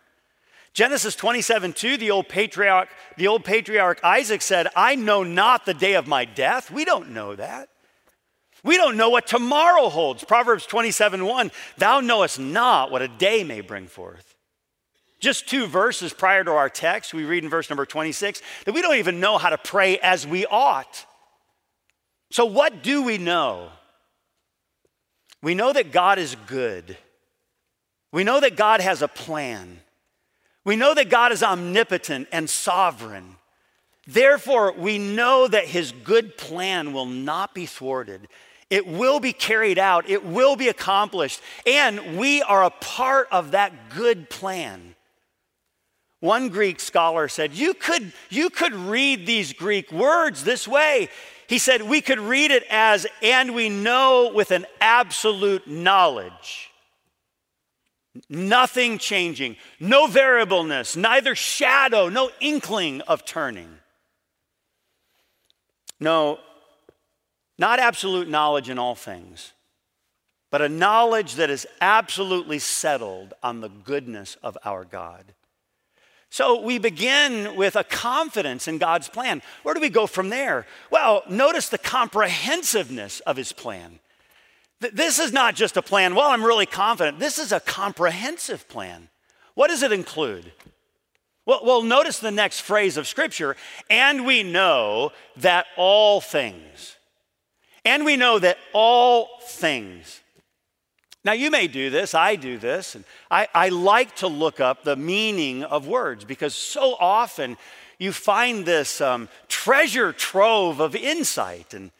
Genesis 0.73 1.15
27, 1.15 1.73
2, 1.73 1.97
the 1.97 2.11
old 2.11 2.29
patriarch, 2.29 2.89
the 3.17 3.27
old 3.27 3.43
patriarch 3.43 3.99
Isaac 4.03 4.41
said, 4.41 4.67
I 4.75 4.95
know 4.95 5.23
not 5.23 5.65
the 5.65 5.73
day 5.73 5.95
of 5.95 6.07
my 6.07 6.23
death. 6.23 6.71
We 6.71 6.85
don't 6.85 7.09
know 7.09 7.35
that. 7.35 7.69
We 8.63 8.77
don't 8.77 8.97
know 8.97 9.09
what 9.09 9.27
tomorrow 9.27 9.89
holds. 9.89 10.23
Proverbs 10.23 10.65
27 10.65 11.25
1, 11.25 11.51
thou 11.77 11.99
knowest 11.99 12.39
not 12.39 12.91
what 12.91 13.01
a 13.01 13.07
day 13.07 13.43
may 13.43 13.61
bring 13.61 13.87
forth. 13.87 14.35
Just 15.19 15.47
two 15.47 15.67
verses 15.67 16.13
prior 16.13 16.43
to 16.43 16.51
our 16.51 16.69
text, 16.69 17.13
we 17.13 17.25
read 17.25 17.43
in 17.43 17.49
verse 17.49 17.69
number 17.69 17.85
26 17.85 18.41
that 18.65 18.73
we 18.73 18.81
don't 18.81 18.97
even 18.97 19.19
know 19.19 19.37
how 19.37 19.49
to 19.49 19.57
pray 19.57 19.99
as 19.99 20.25
we 20.25 20.45
ought. 20.47 21.05
So, 22.31 22.45
what 22.45 22.81
do 22.81 23.03
we 23.03 23.17
know? 23.17 23.69
We 25.43 25.55
know 25.55 25.73
that 25.73 25.91
God 25.91 26.19
is 26.19 26.35
good. 26.47 26.97
We 28.11 28.23
know 28.23 28.39
that 28.39 28.55
God 28.55 28.81
has 28.81 29.01
a 29.01 29.07
plan. 29.07 29.79
We 30.63 30.75
know 30.75 30.93
that 30.93 31.09
God 31.09 31.31
is 31.31 31.43
omnipotent 31.43 32.27
and 32.31 32.49
sovereign. 32.49 33.37
Therefore, 34.07 34.73
we 34.73 34.97
know 34.97 35.47
that 35.47 35.65
his 35.65 35.91
good 35.91 36.37
plan 36.37 36.93
will 36.93 37.05
not 37.05 37.53
be 37.53 37.65
thwarted. 37.65 38.27
It 38.71 38.87
will 38.87 39.19
be 39.19 39.33
carried 39.33 39.77
out, 39.77 40.09
it 40.09 40.25
will 40.25 40.55
be 40.55 40.69
accomplished, 40.69 41.41
and 41.67 42.17
we 42.17 42.41
are 42.41 42.63
a 42.63 42.69
part 42.69 43.27
of 43.29 43.51
that 43.51 43.89
good 43.89 44.29
plan. 44.29 44.95
One 46.21 46.47
Greek 46.47 46.79
scholar 46.79 47.27
said, 47.27 47.53
you 47.53 47.73
could, 47.73 48.13
you 48.29 48.49
could 48.49 48.73
read 48.73 49.25
these 49.25 49.51
Greek 49.51 49.91
words 49.91 50.45
this 50.45 50.67
way. 50.69 51.09
He 51.47 51.57
said, 51.57 51.81
We 51.81 51.99
could 51.99 52.19
read 52.19 52.49
it 52.49 52.63
as, 52.69 53.05
and 53.21 53.53
we 53.53 53.67
know 53.67 54.31
with 54.33 54.51
an 54.51 54.65
absolute 54.79 55.67
knowledge. 55.67 56.69
Nothing 58.29 58.99
changing, 58.99 59.57
no 59.77 60.07
variableness, 60.07 60.95
neither 60.95 61.35
shadow, 61.35 62.07
no 62.07 62.29
inkling 62.39 63.01
of 63.01 63.25
turning. 63.25 63.79
No, 65.99 66.39
Not 67.61 67.79
absolute 67.79 68.27
knowledge 68.27 68.71
in 68.71 68.79
all 68.79 68.95
things, 68.95 69.53
but 70.49 70.63
a 70.63 70.67
knowledge 70.67 71.35
that 71.35 71.51
is 71.51 71.67
absolutely 71.79 72.57
settled 72.57 73.35
on 73.43 73.61
the 73.61 73.69
goodness 73.69 74.35
of 74.41 74.57
our 74.65 74.83
God. 74.83 75.35
So 76.31 76.59
we 76.59 76.79
begin 76.79 77.55
with 77.55 77.75
a 77.75 77.83
confidence 77.83 78.67
in 78.67 78.79
God's 78.79 79.09
plan. 79.09 79.43
Where 79.61 79.75
do 79.75 79.79
we 79.79 79.89
go 79.89 80.07
from 80.07 80.29
there? 80.29 80.65
Well, 80.89 81.21
notice 81.29 81.69
the 81.69 81.77
comprehensiveness 81.77 83.19
of 83.27 83.37
his 83.37 83.53
plan. 83.53 83.99
This 84.79 85.19
is 85.19 85.31
not 85.31 85.53
just 85.53 85.77
a 85.77 85.83
plan, 85.83 86.15
well, 86.15 86.31
I'm 86.31 86.43
really 86.43 86.65
confident. 86.65 87.19
This 87.19 87.37
is 87.37 87.51
a 87.51 87.59
comprehensive 87.59 88.67
plan. 88.69 89.09
What 89.53 89.67
does 89.67 89.83
it 89.83 89.91
include? 89.91 90.51
Well, 91.45 91.61
well, 91.63 91.83
notice 91.83 92.17
the 92.17 92.31
next 92.31 92.61
phrase 92.61 92.97
of 92.97 93.07
Scripture, 93.07 93.55
and 93.87 94.25
we 94.25 94.41
know 94.41 95.11
that 95.37 95.67
all 95.77 96.21
things, 96.21 96.97
and 97.85 98.05
we 98.05 98.17
know 98.17 98.39
that 98.39 98.57
all 98.73 99.29
things. 99.43 100.21
Now, 101.23 101.33
you 101.33 101.51
may 101.51 101.67
do 101.67 101.89
this, 101.89 102.15
I 102.15 102.35
do 102.35 102.57
this, 102.57 102.95
and 102.95 103.03
I, 103.29 103.47
I 103.53 103.69
like 103.69 104.15
to 104.17 104.27
look 104.27 104.59
up 104.59 104.83
the 104.83 104.95
meaning 104.95 105.63
of 105.63 105.87
words 105.87 106.25
because 106.25 106.55
so 106.55 106.95
often 106.99 107.57
you 107.99 108.11
find 108.11 108.65
this 108.65 108.99
um, 109.01 109.29
treasure 109.47 110.11
trove 110.11 110.79
of 110.79 110.95
insight. 110.95 111.75
And 111.75 111.91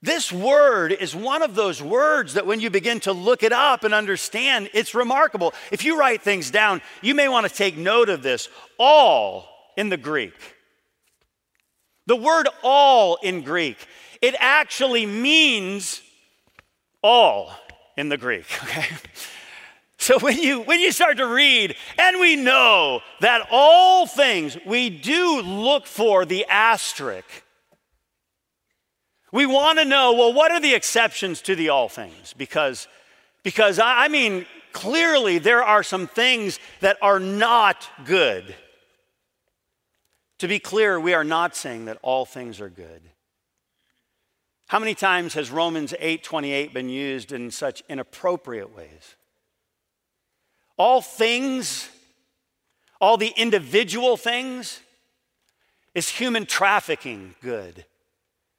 this 0.00 0.32
word 0.32 0.92
is 0.92 1.14
one 1.14 1.42
of 1.42 1.54
those 1.54 1.82
words 1.82 2.34
that 2.34 2.46
when 2.46 2.60
you 2.60 2.70
begin 2.70 3.00
to 3.00 3.12
look 3.12 3.42
it 3.42 3.52
up 3.52 3.84
and 3.84 3.92
understand, 3.92 4.70
it's 4.72 4.94
remarkable. 4.94 5.52
If 5.70 5.84
you 5.84 5.98
write 5.98 6.22
things 6.22 6.50
down, 6.50 6.80
you 7.02 7.14
may 7.14 7.28
want 7.28 7.46
to 7.46 7.54
take 7.54 7.76
note 7.76 8.08
of 8.08 8.22
this 8.22 8.48
all 8.78 9.46
in 9.76 9.90
the 9.90 9.98
Greek. 9.98 10.34
The 12.06 12.16
word 12.16 12.48
all 12.62 13.18
in 13.22 13.42
Greek, 13.42 13.76
it 14.22 14.34
actually 14.38 15.04
means 15.04 16.00
all 17.02 17.52
in 17.96 18.08
the 18.08 18.16
Greek, 18.16 18.46
okay? 18.62 18.86
So 19.98 20.18
when 20.18 20.38
you 20.38 20.62
when 20.62 20.80
you 20.80 20.90
start 20.90 21.18
to 21.18 21.26
read, 21.26 21.76
and 21.96 22.18
we 22.18 22.34
know 22.34 23.02
that 23.20 23.46
all 23.52 24.06
things, 24.06 24.56
we 24.66 24.90
do 24.90 25.42
look 25.42 25.86
for 25.86 26.24
the 26.24 26.44
asterisk. 26.46 27.44
We 29.30 29.46
want 29.46 29.78
to 29.78 29.84
know, 29.84 30.12
well, 30.12 30.32
what 30.32 30.50
are 30.50 30.60
the 30.60 30.74
exceptions 30.74 31.40
to 31.42 31.54
the 31.54 31.70
all 31.70 31.88
things? 31.88 32.34
Because, 32.36 32.86
because 33.42 33.78
I, 33.78 34.04
I 34.04 34.08
mean, 34.08 34.44
clearly 34.72 35.38
there 35.38 35.64
are 35.64 35.82
some 35.82 36.06
things 36.06 36.58
that 36.80 36.98
are 37.00 37.18
not 37.18 37.88
good. 38.04 38.54
To 40.40 40.48
be 40.48 40.58
clear, 40.58 41.00
we 41.00 41.14
are 41.14 41.24
not 41.24 41.56
saying 41.56 41.86
that 41.86 41.98
all 42.02 42.26
things 42.26 42.60
are 42.60 42.68
good. 42.68 43.02
How 44.72 44.78
many 44.78 44.94
times 44.94 45.34
has 45.34 45.50
Romans 45.50 45.92
8:28 46.00 46.72
been 46.72 46.88
used 46.88 47.30
in 47.30 47.50
such 47.50 47.82
inappropriate 47.90 48.74
ways? 48.74 49.16
All 50.78 51.02
things, 51.02 51.90
all 52.98 53.18
the 53.18 53.34
individual 53.36 54.16
things, 54.16 54.80
is 55.94 56.08
human 56.08 56.46
trafficking 56.46 57.34
good? 57.42 57.84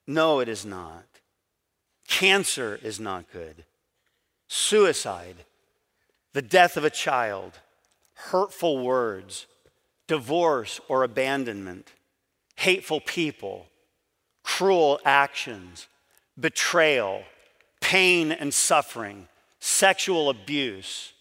No, 0.06 0.38
it 0.38 0.48
is 0.48 0.64
not. 0.64 1.04
Cancer 2.06 2.78
is 2.80 3.00
not 3.00 3.32
good. 3.32 3.64
Suicide, 4.46 5.44
the 6.32 6.42
death 6.42 6.76
of 6.76 6.84
a 6.84 6.90
child, 6.90 7.58
hurtful 8.30 8.78
words, 8.78 9.48
divorce 10.06 10.80
or 10.86 11.02
abandonment, 11.02 11.90
hateful 12.54 13.00
people, 13.00 13.66
cruel 14.44 15.00
actions, 15.04 15.88
betrayal, 16.38 17.22
pain 17.80 18.32
and 18.32 18.52
suffering, 18.52 19.28
sexual 19.60 20.30
abuse. 20.30 21.12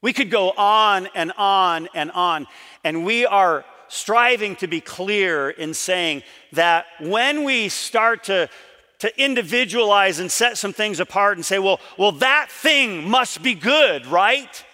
We 0.00 0.12
could 0.12 0.30
go 0.30 0.50
on 0.52 1.08
and 1.14 1.32
on 1.36 1.88
and 1.94 2.10
on, 2.12 2.46
and 2.84 3.04
we 3.04 3.26
are 3.26 3.64
striving 3.88 4.54
to 4.56 4.66
be 4.66 4.80
clear 4.80 5.50
in 5.50 5.74
saying 5.74 6.22
that 6.52 6.86
when 7.00 7.44
we 7.44 7.68
start 7.68 8.24
to, 8.24 8.48
to 8.98 9.22
individualize 9.22 10.20
and 10.20 10.30
set 10.30 10.58
some 10.58 10.72
things 10.72 11.00
apart 11.00 11.36
and 11.36 11.44
say, 11.44 11.58
well, 11.58 11.80
well, 11.96 12.12
that 12.12 12.48
thing 12.50 13.08
must 13.08 13.42
be 13.42 13.54
good, 13.54 14.06
right? 14.06 14.64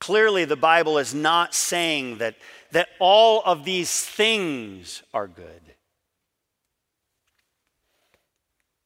Clearly, 0.00 0.44
the 0.44 0.56
Bible 0.56 0.98
is 0.98 1.14
not 1.14 1.54
saying 1.54 2.18
that, 2.18 2.34
that 2.72 2.88
all 2.98 3.40
of 3.44 3.64
these 3.64 4.04
things 4.04 5.02
are 5.14 5.28
good. 5.28 5.71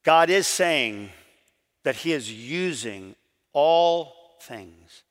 God 0.07 0.31
is 0.31 0.47
saying 0.47 1.11
that 1.83 1.97
He 1.97 2.13
is 2.13 2.33
using 2.33 3.17
all 3.53 4.37
things. 4.41 5.03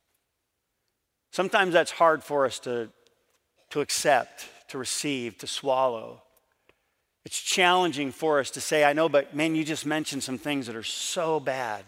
Sometimes 1.30 1.74
that's 1.74 1.90
hard 1.90 2.24
for 2.24 2.46
us 2.46 2.58
to, 2.60 2.88
to 3.68 3.82
accept, 3.82 4.48
to 4.68 4.78
receive, 4.78 5.36
to 5.36 5.46
swallow. 5.46 6.22
It's 7.26 7.38
challenging 7.38 8.10
for 8.10 8.40
us 8.40 8.50
to 8.52 8.60
say, 8.62 8.84
I 8.84 8.94
know, 8.94 9.10
but 9.10 9.36
man, 9.36 9.54
you 9.54 9.64
just 9.64 9.84
mentioned 9.84 10.22
some 10.22 10.38
things 10.38 10.66
that 10.66 10.74
are 10.74 10.82
so 10.82 11.40
bad. 11.40 11.84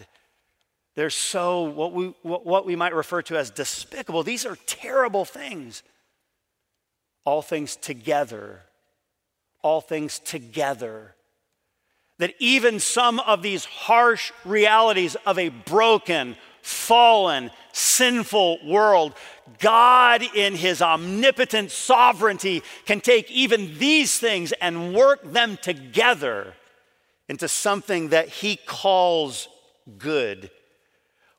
They're 0.95 1.09
so, 1.09 1.63
what 1.63 1.95
we, 1.95 2.09
what 2.23 2.67
we 2.67 2.77
might 2.77 2.95
refer 2.95 3.23
to 3.23 3.39
as 3.39 3.49
despicable. 3.49 4.23
These 4.23 4.45
are 4.45 4.59
terrible 4.67 5.25
things. 5.25 5.83
All 7.25 7.41
things 7.41 7.75
together, 7.75 8.65
all 9.63 9.81
things 9.81 10.19
together 10.19 11.15
that 12.19 12.35
even 12.39 12.81
some 12.81 13.21
of 13.21 13.43
these 13.43 13.65
harsh 13.65 14.33
realities 14.45 15.17
of 15.25 15.39
a 15.39 15.49
broken, 15.49 16.37
fallen, 16.63 17.51
sinful 17.73 18.59
world, 18.67 19.15
God, 19.59 20.23
in 20.35 20.55
His 20.55 20.83
omnipotent 20.83 21.71
sovereignty, 21.71 22.63
can 22.87 23.01
take 23.01 23.31
even 23.31 23.79
these 23.79 24.19
things 24.19 24.53
and 24.61 24.95
work 24.95 25.23
them 25.33 25.59
together 25.63 26.55
into 27.29 27.49
something 27.49 28.09
that 28.09 28.29
He 28.29 28.57
calls 28.57 29.49
good. 29.97 30.51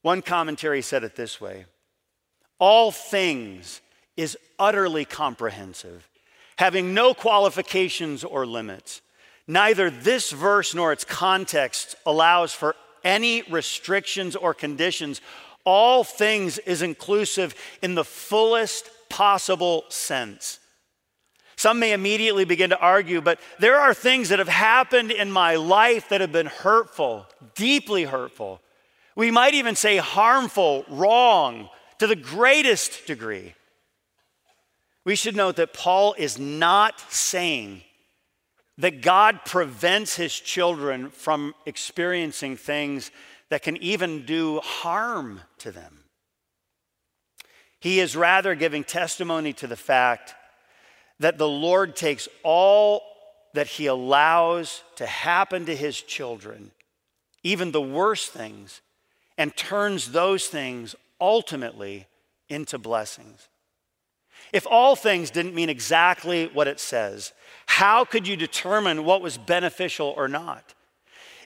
One 0.02 0.22
commentary 0.22 0.82
said 0.82 1.04
it 1.04 1.16
this 1.16 1.42
way 1.42 1.66
All 2.58 2.92
things 2.92 3.82
is 4.16 4.38
utterly 4.58 5.06
comprehensive, 5.06 6.08
having 6.58 6.94
no 6.94 7.14
qualifications 7.14 8.24
or 8.24 8.46
limits. 8.46 9.02
Neither 9.50 9.90
this 9.90 10.30
verse 10.30 10.76
nor 10.76 10.94
its 10.94 11.04
context 11.04 11.96
allows 12.06 12.54
for 12.54 12.76
any 13.04 13.42
restrictions 13.50 14.36
or 14.36 14.54
conditions. 14.54 15.22
All 15.64 16.04
things 16.04 16.60
is 16.60 16.84
inclusive 16.84 17.56
in 17.82 17.96
the 17.96 18.04
fullest 18.04 18.92
possible 19.10 19.86
sense. 19.90 20.60
Some 21.56 21.80
may 21.80 21.94
immediately 21.94 22.46
begin 22.46 22.70
to 22.70 22.80
argue, 22.80 23.22
but 23.22 23.40
there 23.58 23.80
are 23.80 23.96
things 23.96 24.30
that 24.30 24.38
have 24.38 24.48
happened 24.48 25.10
in 25.10 25.32
my 25.32 25.56
life 25.56 26.10
that 26.10 26.22
have 26.22 26.32
been 26.32 26.46
hurtful, 26.46 27.26
deeply 27.56 28.04
hurtful. 28.04 28.62
We 29.16 29.32
might 29.32 29.56
even 29.56 29.76
say 29.76 29.98
harmful, 29.98 30.86
wrong, 30.88 31.70
to 31.98 32.06
the 32.06 32.16
greatest 32.16 33.08
degree. 33.08 33.56
We 35.06 35.16
should 35.16 35.36
note 35.36 35.56
that 35.56 35.74
Paul 35.74 36.14
is 36.20 36.38
not 36.38 37.02
saying 37.12 37.82
that 38.80 39.02
God 39.02 39.42
prevents 39.46 40.16
his 40.16 40.34
children 40.34 41.10
from 41.10 41.54
experiencing 41.66 42.56
things 42.56 43.12
that 43.50 43.62
can 43.62 43.76
even 43.78 44.26
do 44.26 44.62
harm 44.62 45.42
to 45.58 45.70
them. 45.70 46.06
He 47.82 48.00
is 48.00 48.16
rather 48.16 48.56
giving 48.56 48.86
testimony 48.86 49.52
to 49.54 49.68
the 49.68 49.76
fact 49.76 50.34
that 51.20 51.38
the 51.38 51.48
Lord 51.48 51.98
takes 51.98 52.30
all 52.42 53.02
that 53.54 53.68
he 53.68 53.88
allows 53.88 54.82
to 54.96 55.06
happen 55.06 55.66
to 55.66 55.76
his 55.76 56.02
children, 56.02 56.72
even 57.44 57.72
the 57.72 57.82
worst 57.82 58.32
things, 58.32 58.80
and 59.38 59.56
turns 59.58 60.14
those 60.14 60.48
things 60.48 60.96
ultimately 61.20 62.08
into 62.48 62.78
blessings. 62.78 63.49
If 64.52 64.66
all 64.70 64.96
things 64.96 65.30
didn't 65.30 65.56
mean 65.56 65.70
exactly 65.70 66.48
what 66.48 66.68
it 66.68 66.80
says, 66.80 67.34
how 67.66 68.04
could 68.04 68.28
you 68.28 68.36
determine 68.36 69.06
what 69.06 69.22
was 69.22 69.38
beneficial 69.38 70.14
or 70.18 70.28
not? 70.28 70.74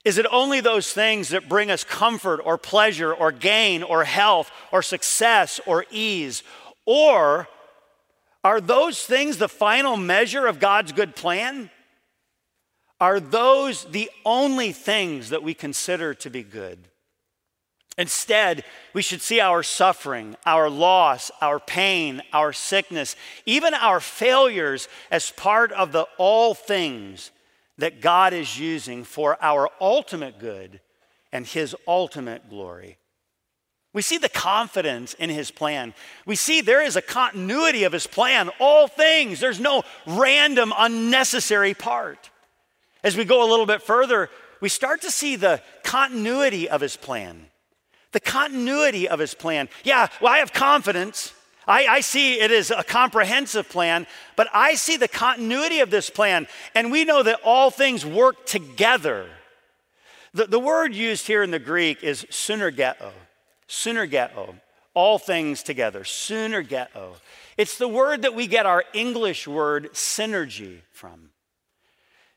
Is 0.05 0.17
it 0.17 0.25
only 0.31 0.59
those 0.59 0.91
things 0.91 1.29
that 1.29 1.47
bring 1.47 1.71
us 1.71 1.83
comfort 1.83 2.41
or 2.43 2.57
pleasure 2.57 3.13
or 3.13 3.31
gain 3.31 3.83
or 3.83 4.03
health 4.03 4.51
or 4.71 4.81
success 4.81 5.59
or 5.65 5.85
ease? 5.91 6.43
Or 6.85 7.47
are 8.43 8.59
those 8.59 9.01
things 9.03 9.37
the 9.37 9.47
final 9.47 9.95
measure 9.95 10.45
of 10.45 10.59
God's 10.59 10.91
good 10.91 11.15
plan? 11.15 11.69
Are 12.99 13.19
those 13.19 13.85
the 13.85 14.09
only 14.25 14.71
things 14.71 15.29
that 15.29 15.43
we 15.43 15.53
consider 15.53 16.13
to 16.15 16.29
be 16.29 16.43
good? 16.43 16.79
Instead, 17.97 18.63
we 18.93 19.01
should 19.01 19.21
see 19.21 19.39
our 19.39 19.61
suffering, 19.61 20.35
our 20.45 20.69
loss, 20.69 21.29
our 21.41 21.59
pain, 21.59 22.21
our 22.33 22.51
sickness, 22.51 23.15
even 23.45 23.73
our 23.73 23.99
failures 23.99 24.87
as 25.11 25.31
part 25.31 25.71
of 25.71 25.91
the 25.91 26.07
all 26.17 26.55
things 26.55 27.31
that 27.77 28.01
God 28.01 28.33
is 28.33 28.59
using 28.59 29.03
for 29.03 29.37
our 29.43 29.69
ultimate 29.79 30.39
good 30.39 30.79
and 31.31 31.45
His 31.45 31.75
ultimate 31.87 32.49
glory. 32.49 32.97
We 33.93 34.01
see 34.01 34.17
the 34.17 34.29
confidence 34.29 35.13
in 35.13 35.29
his 35.29 35.51
plan. 35.51 35.93
We 36.25 36.35
see 36.35 36.61
there 36.61 36.81
is 36.81 36.95
a 36.95 37.01
continuity 37.01 37.83
of 37.83 37.93
his 37.93 38.07
plan, 38.07 38.49
all 38.59 38.87
things. 38.87 39.39
There's 39.39 39.59
no 39.59 39.83
random, 40.07 40.73
unnecessary 40.75 41.75
part. 41.75 42.31
As 43.03 43.15
we 43.15 43.23
go 43.23 43.47
a 43.47 43.49
little 43.49 43.67
bit 43.67 43.83
further, 43.83 44.31
we 44.61 44.69
start 44.69 45.01
to 45.01 45.11
see 45.11 45.35
the 45.35 45.61
continuity 45.83 46.67
of 46.67 46.81
his 46.81 46.97
plan. 46.97 47.45
The 48.13 48.19
continuity 48.19 49.07
of 49.09 49.19
his 49.19 49.33
plan. 49.33 49.69
Yeah, 49.83 50.07
well, 50.21 50.33
I 50.33 50.37
have 50.37 50.53
confidence. 50.53 51.33
I, 51.67 51.87
I, 51.87 51.99
see 52.01 52.39
it 52.39 52.51
is 52.51 52.71
a 52.71 52.83
comprehensive 52.83 53.69
plan, 53.69 54.05
but 54.35 54.47
I 54.53 54.75
see 54.75 54.97
the 54.97 55.07
continuity 55.07 55.79
of 55.79 55.89
this 55.89 56.09
plan, 56.09 56.47
and 56.75 56.91
we 56.91 57.05
know 57.05 57.23
that 57.23 57.39
all 57.43 57.71
things 57.71 58.05
work 58.05 58.45
together. 58.45 59.27
The, 60.33 60.45
the 60.45 60.59
word 60.59 60.93
used 60.93 61.27
here 61.27 61.43
in 61.43 61.51
the 61.51 61.59
Greek 61.59 62.03
is 62.03 62.25
synergeto. 62.29 63.11
Synergeto. 63.67 64.55
All 64.93 65.17
things 65.17 65.63
together. 65.63 66.01
Synergeto. 66.01 67.15
It's 67.57 67.77
the 67.77 67.87
word 67.87 68.23
that 68.23 68.35
we 68.35 68.47
get 68.47 68.65
our 68.65 68.83
English 68.93 69.47
word 69.47 69.91
synergy 69.93 70.79
from. 70.91 71.29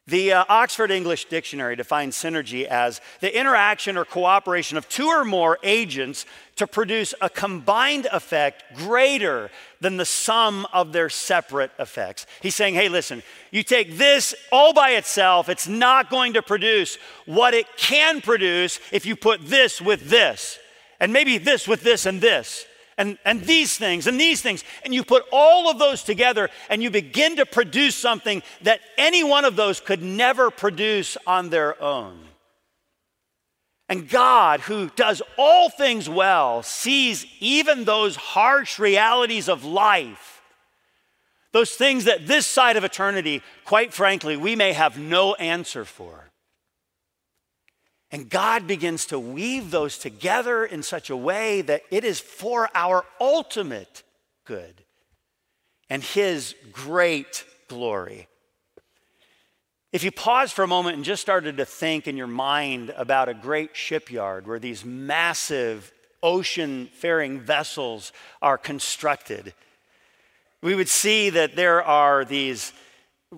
The 0.08 0.34
uh, 0.34 0.44
Oxford 0.48 0.92
English 0.92 1.24
Dictionary 1.24 1.74
defines 1.74 2.14
synergy 2.14 2.64
as 2.64 3.00
the 3.20 3.36
interaction 3.36 3.96
or 3.96 4.04
cooperation 4.04 4.78
of 4.78 4.88
two 4.88 5.08
or 5.08 5.24
more 5.24 5.58
agents 5.64 6.26
to 6.54 6.68
produce 6.68 7.12
a 7.20 7.28
combined 7.28 8.06
effect 8.12 8.62
greater 8.76 9.50
than 9.80 9.96
the 9.96 10.04
sum 10.04 10.64
of 10.72 10.92
their 10.92 11.08
separate 11.08 11.72
effects. 11.80 12.24
He's 12.40 12.54
saying, 12.54 12.74
hey, 12.74 12.88
listen, 12.88 13.24
you 13.50 13.64
take 13.64 13.98
this 13.98 14.32
all 14.52 14.72
by 14.72 14.90
itself, 14.90 15.48
it's 15.48 15.66
not 15.66 16.08
going 16.08 16.34
to 16.34 16.42
produce 16.42 16.98
what 17.24 17.52
it 17.52 17.66
can 17.76 18.20
produce 18.20 18.78
if 18.92 19.06
you 19.06 19.16
put 19.16 19.44
this 19.48 19.80
with 19.80 20.08
this, 20.08 20.60
and 21.00 21.12
maybe 21.12 21.36
this 21.36 21.66
with 21.66 21.82
this 21.82 22.06
and 22.06 22.20
this 22.20 22.64
and, 22.98 23.18
and 23.24 23.42
these 23.42 23.76
things 23.76 24.06
and 24.06 24.18
these 24.20 24.40
things. 24.40 24.64
And 24.84 24.94
you 24.94 25.04
put 25.04 25.24
all 25.32 25.70
of 25.70 25.78
those 25.78 26.02
together 26.02 26.48
and 26.70 26.82
you 26.82 26.90
begin 26.90 27.36
to 27.36 27.46
produce 27.46 27.94
something 27.94 28.42
that 28.62 28.80
any 28.96 29.22
one 29.22 29.44
of 29.44 29.56
those 29.56 29.80
could 29.80 30.02
never 30.02 30.50
produce 30.50 31.16
on 31.26 31.50
their 31.50 31.80
own. 31.82 32.20
And 33.88 34.08
God, 34.08 34.60
who 34.60 34.90
does 34.96 35.22
all 35.38 35.70
things 35.70 36.08
well, 36.08 36.62
sees 36.62 37.24
even 37.38 37.84
those 37.84 38.16
harsh 38.16 38.78
realities 38.78 39.48
of 39.48 39.64
life, 39.64 40.42
those 41.52 41.70
things 41.70 42.04
that 42.04 42.26
this 42.26 42.46
side 42.46 42.76
of 42.76 42.82
eternity, 42.82 43.42
quite 43.64 43.94
frankly, 43.94 44.36
we 44.36 44.56
may 44.56 44.72
have 44.72 44.98
no 44.98 45.34
answer 45.34 45.84
for. 45.84 46.25
And 48.10 48.30
God 48.30 48.66
begins 48.66 49.06
to 49.06 49.18
weave 49.18 49.70
those 49.70 49.98
together 49.98 50.64
in 50.64 50.82
such 50.82 51.10
a 51.10 51.16
way 51.16 51.60
that 51.62 51.82
it 51.90 52.04
is 52.04 52.20
for 52.20 52.70
our 52.74 53.04
ultimate 53.20 54.02
good 54.44 54.84
and 55.90 56.02
His 56.02 56.54
great 56.72 57.44
glory. 57.68 58.28
If 59.92 60.04
you 60.04 60.10
pause 60.10 60.52
for 60.52 60.62
a 60.62 60.68
moment 60.68 60.96
and 60.96 61.04
just 61.04 61.22
started 61.22 61.56
to 61.56 61.64
think 61.64 62.06
in 62.06 62.16
your 62.16 62.26
mind 62.26 62.92
about 62.96 63.28
a 63.28 63.34
great 63.34 63.74
shipyard 63.74 64.46
where 64.46 64.58
these 64.58 64.84
massive 64.84 65.92
ocean 66.22 66.88
faring 66.92 67.40
vessels 67.40 68.12
are 68.42 68.58
constructed, 68.58 69.54
we 70.62 70.74
would 70.74 70.88
see 70.88 71.30
that 71.30 71.56
there 71.56 71.82
are 71.82 72.24
these 72.24 72.72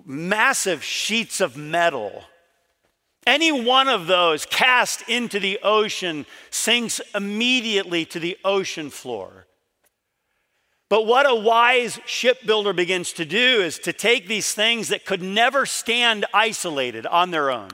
massive 0.05 0.83
sheets 0.83 1.41
of 1.41 1.57
metal 1.57 2.23
any 3.25 3.51
one 3.51 3.87
of 3.87 4.07
those 4.07 4.45
cast 4.45 5.07
into 5.07 5.39
the 5.39 5.59
ocean 5.61 6.25
sinks 6.49 7.01
immediately 7.13 8.05
to 8.05 8.19
the 8.19 8.37
ocean 8.43 8.89
floor. 8.89 9.45
But 10.89 11.05
what 11.05 11.29
a 11.29 11.35
wise 11.35 11.99
shipbuilder 12.07 12.73
begins 12.73 13.13
to 13.13 13.25
do 13.25 13.61
is 13.61 13.77
to 13.79 13.93
take 13.93 14.27
these 14.27 14.53
things 14.53 14.87
that 14.87 15.05
could 15.05 15.21
never 15.21 15.67
stand 15.67 16.25
isolated 16.33 17.05
on 17.05 17.29
their 17.29 17.51
own. 17.51 17.69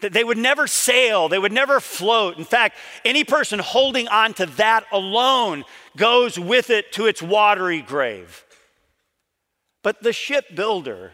That 0.00 0.12
they 0.12 0.22
would 0.22 0.38
never 0.38 0.66
sail, 0.68 1.28
they 1.28 1.38
would 1.38 1.52
never 1.52 1.80
float. 1.80 2.38
In 2.38 2.44
fact, 2.44 2.76
any 3.04 3.24
person 3.24 3.58
holding 3.58 4.06
on 4.08 4.34
to 4.34 4.46
that 4.46 4.84
alone 4.92 5.64
goes 5.96 6.38
with 6.38 6.70
it 6.70 6.92
to 6.92 7.06
its 7.06 7.20
watery 7.20 7.82
grave. 7.82 8.44
But 9.82 10.02
the 10.02 10.12
shipbuilder 10.12 11.12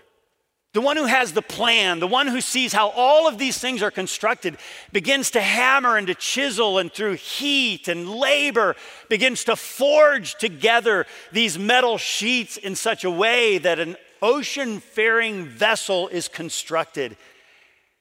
the 0.72 0.80
one 0.80 0.96
who 0.96 1.06
has 1.06 1.32
the 1.32 1.42
plan, 1.42 1.98
the 1.98 2.06
one 2.06 2.28
who 2.28 2.40
sees 2.40 2.72
how 2.72 2.90
all 2.90 3.26
of 3.26 3.38
these 3.38 3.58
things 3.58 3.82
are 3.82 3.90
constructed, 3.90 4.56
begins 4.92 5.32
to 5.32 5.40
hammer 5.40 5.96
and 5.96 6.06
to 6.06 6.14
chisel, 6.14 6.78
and 6.78 6.92
through 6.92 7.14
heat 7.14 7.88
and 7.88 8.08
labor, 8.08 8.76
begins 9.08 9.42
to 9.44 9.56
forge 9.56 10.36
together 10.36 11.06
these 11.32 11.58
metal 11.58 11.98
sheets 11.98 12.56
in 12.56 12.76
such 12.76 13.02
a 13.02 13.10
way 13.10 13.58
that 13.58 13.80
an 13.80 13.96
ocean 14.22 14.78
faring 14.78 15.44
vessel 15.44 16.06
is 16.08 16.28
constructed. 16.28 17.16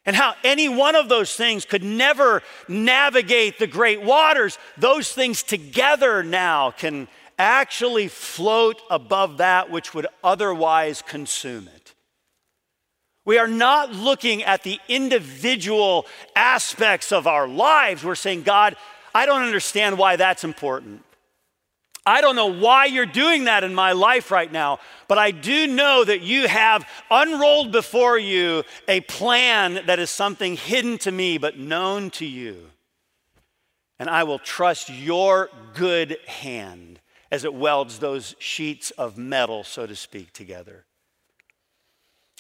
And 0.06 0.16
how 0.16 0.36
any 0.44 0.70
one 0.70 0.96
of 0.96 1.10
those 1.10 1.36
things 1.36 1.66
could 1.66 1.84
never 1.84 2.44
navigate 2.68 3.58
the 3.58 3.68
great 3.68 4.02
waters, 4.04 4.60
those 4.78 5.12
things 5.12 5.42
together 5.42 6.22
now 6.24 6.70
can 6.72 7.08
actually 7.40 8.10
float 8.10 8.80
above 8.92 9.38
that 9.38 9.72
which 9.72 9.96
would 9.96 10.08
otherwise 10.24 11.02
consume 11.02 11.68
it. 11.68 11.79
We 13.30 13.38
are 13.38 13.48
not 13.48 13.92
looking 13.92 14.42
at 14.42 14.64
the 14.64 14.80
individual 14.88 16.08
aspects 16.36 17.12
of 17.12 17.28
our 17.28 17.48
lives. 17.48 18.04
We're 18.04 18.16
saying, 18.16 18.42
God, 18.42 18.76
I 19.14 19.28
don't 19.28 19.44
understand 19.44 20.00
why 20.00 20.16
that's 20.16 20.44
important. 20.44 21.06
I 22.08 22.22
don't 22.22 22.36
know 22.36 22.52
why 22.52 22.86
you're 22.86 23.06
doing 23.06 23.44
that 23.44 23.64
in 23.64 23.76
my 23.76 23.92
life 23.92 24.32
right 24.32 24.52
now, 24.52 24.80
but 25.08 25.20
I 25.20 25.30
do 25.30 25.68
know 25.68 26.04
that 26.04 26.22
you 26.22 26.48
have 26.48 26.88
unrolled 27.12 27.72
before 27.72 28.18
you 28.18 28.64
a 28.88 29.02
plan 29.02 29.86
that 29.86 30.00
is 30.00 30.10
something 30.10 30.58
hidden 30.58 30.98
to 30.98 31.12
me 31.12 31.38
but 31.38 31.56
known 31.56 32.10
to 32.10 32.26
you. 32.26 32.72
And 34.00 34.10
I 34.10 34.24
will 34.24 34.40
trust 34.40 34.90
your 34.90 35.52
good 35.76 36.18
hand 36.26 37.00
as 37.32 37.46
it 37.46 37.54
welds 37.54 38.00
those 38.00 38.36
sheets 38.40 38.90
of 38.90 39.20
metal, 39.20 39.64
so 39.64 39.86
to 39.86 39.96
speak, 39.96 40.34
together. 40.34 40.88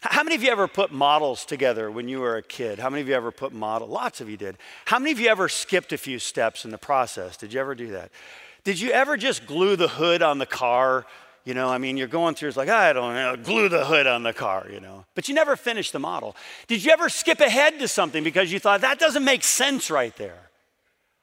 How 0.02 0.24
many 0.24 0.36
of 0.36 0.44
you 0.44 0.50
ever 0.50 0.68
put 0.68 0.94
models 0.94 1.44
together 1.44 1.92
when 1.92 2.08
you 2.08 2.22
were 2.22 2.38
a 2.38 2.42
kid? 2.42 2.80
How 2.80 2.90
many 2.90 3.02
of 3.02 3.10
you 3.10 3.16
ever 3.16 3.32
put 3.32 3.52
model? 3.52 3.88
Lots 3.88 4.22
of 4.22 4.30
you 4.30 4.38
did. 4.38 4.58
How 4.86 4.98
many 4.98 5.12
of 5.12 5.20
you 5.20 5.28
ever 5.28 5.50
skipped 5.50 5.92
a 5.92 5.98
few 5.98 6.20
steps 6.20 6.64
in 6.64 6.72
the 6.72 6.78
process? 6.78 7.36
Did 7.36 7.52
you 7.54 7.60
ever 7.60 7.76
do 7.76 7.92
that? 7.92 8.12
Did 8.64 8.80
you 8.80 8.92
ever 8.92 9.18
just 9.18 9.46
glue 9.46 9.76
the 9.76 9.90
hood 9.90 10.22
on 10.22 10.38
the 10.38 10.46
car? 10.46 11.06
You 11.44 11.54
know, 11.54 11.68
I 11.68 11.80
mean, 11.80 11.98
you're 11.98 12.08
going 12.08 12.36
through, 12.36 12.50
it's 12.50 12.58
like, 12.58 12.70
I 12.70 12.94
don't 12.94 13.14
know, 13.14 13.36
glue 13.36 13.68
the 13.68 13.86
hood 13.86 14.08
on 14.08 14.24
the 14.24 14.32
car, 14.34 14.68
you 14.72 14.80
know. 14.80 15.06
But 15.16 15.28
you 15.28 15.36
never 15.36 15.58
finished 15.58 15.92
the 15.92 16.00
model. 16.00 16.36
Did 16.68 16.84
you 16.84 16.92
ever 16.92 17.10
skip 17.10 17.42
ahead 17.42 17.80
to 17.80 17.88
something 17.88 18.24
because 18.24 18.54
you 18.54 18.60
thought, 18.60 18.82
that 18.82 19.00
doesn't 19.00 19.26
make 19.26 19.44
sense 19.44 19.92
right 19.92 20.16
there? 20.16 20.50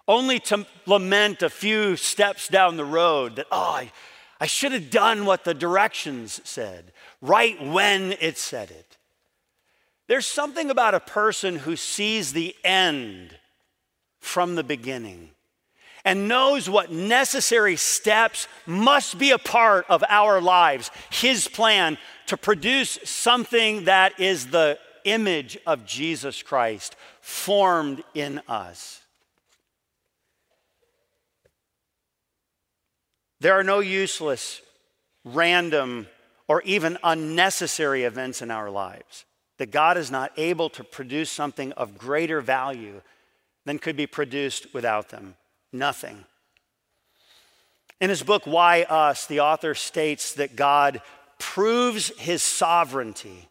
Only 0.08 0.38
to 0.40 0.66
lament 0.84 1.42
a 1.42 1.50
few 1.50 1.96
steps 1.96 2.48
down 2.48 2.76
the 2.76 2.84
road 2.84 3.36
that, 3.36 3.46
oh, 3.50 3.72
I, 3.72 3.92
I 4.38 4.46
should 4.46 4.72
have 4.72 4.90
done 4.90 5.24
what 5.24 5.44
the 5.44 5.54
directions 5.54 6.40
said 6.44 6.92
right 7.20 7.60
when 7.64 8.12
it 8.20 8.38
said 8.38 8.70
it. 8.70 8.96
There's 10.08 10.26
something 10.26 10.70
about 10.70 10.94
a 10.94 11.00
person 11.00 11.56
who 11.56 11.76
sees 11.76 12.32
the 12.32 12.54
end 12.62 13.36
from 14.20 14.54
the 14.54 14.64
beginning 14.64 15.30
and 16.04 16.28
knows 16.28 16.70
what 16.70 16.92
necessary 16.92 17.74
steps 17.74 18.46
must 18.64 19.18
be 19.18 19.32
a 19.32 19.38
part 19.38 19.84
of 19.88 20.04
our 20.08 20.40
lives, 20.40 20.92
his 21.10 21.48
plan 21.48 21.98
to 22.26 22.36
produce 22.36 22.98
something 23.02 23.84
that 23.84 24.18
is 24.20 24.46
the 24.48 24.78
image 25.04 25.58
of 25.66 25.84
Jesus 25.84 26.42
Christ 26.42 26.94
formed 27.20 28.04
in 28.14 28.40
us. 28.48 29.00
There 33.40 33.58
are 33.58 33.64
no 33.64 33.80
useless, 33.80 34.62
random 35.24 36.06
or 36.48 36.62
even 36.62 36.98
unnecessary 37.02 38.04
events 38.04 38.42
in 38.42 38.50
our 38.50 38.70
lives. 38.70 39.24
That 39.58 39.70
God 39.70 39.96
is 39.96 40.10
not 40.10 40.32
able 40.36 40.68
to 40.70 40.84
produce 40.84 41.30
something 41.30 41.72
of 41.72 41.98
greater 41.98 42.40
value 42.40 43.00
than 43.64 43.78
could 43.78 43.96
be 43.96 44.06
produced 44.06 44.72
without 44.74 45.08
them. 45.08 45.34
Nothing. 45.72 46.24
In 48.00 48.10
his 48.10 48.22
book, 48.22 48.46
Why 48.46 48.82
Us, 48.82 49.26
the 49.26 49.40
author 49.40 49.74
states 49.74 50.34
that 50.34 50.56
God 50.56 51.00
proves 51.38 52.08
his 52.18 52.42
sovereignty, 52.42 53.48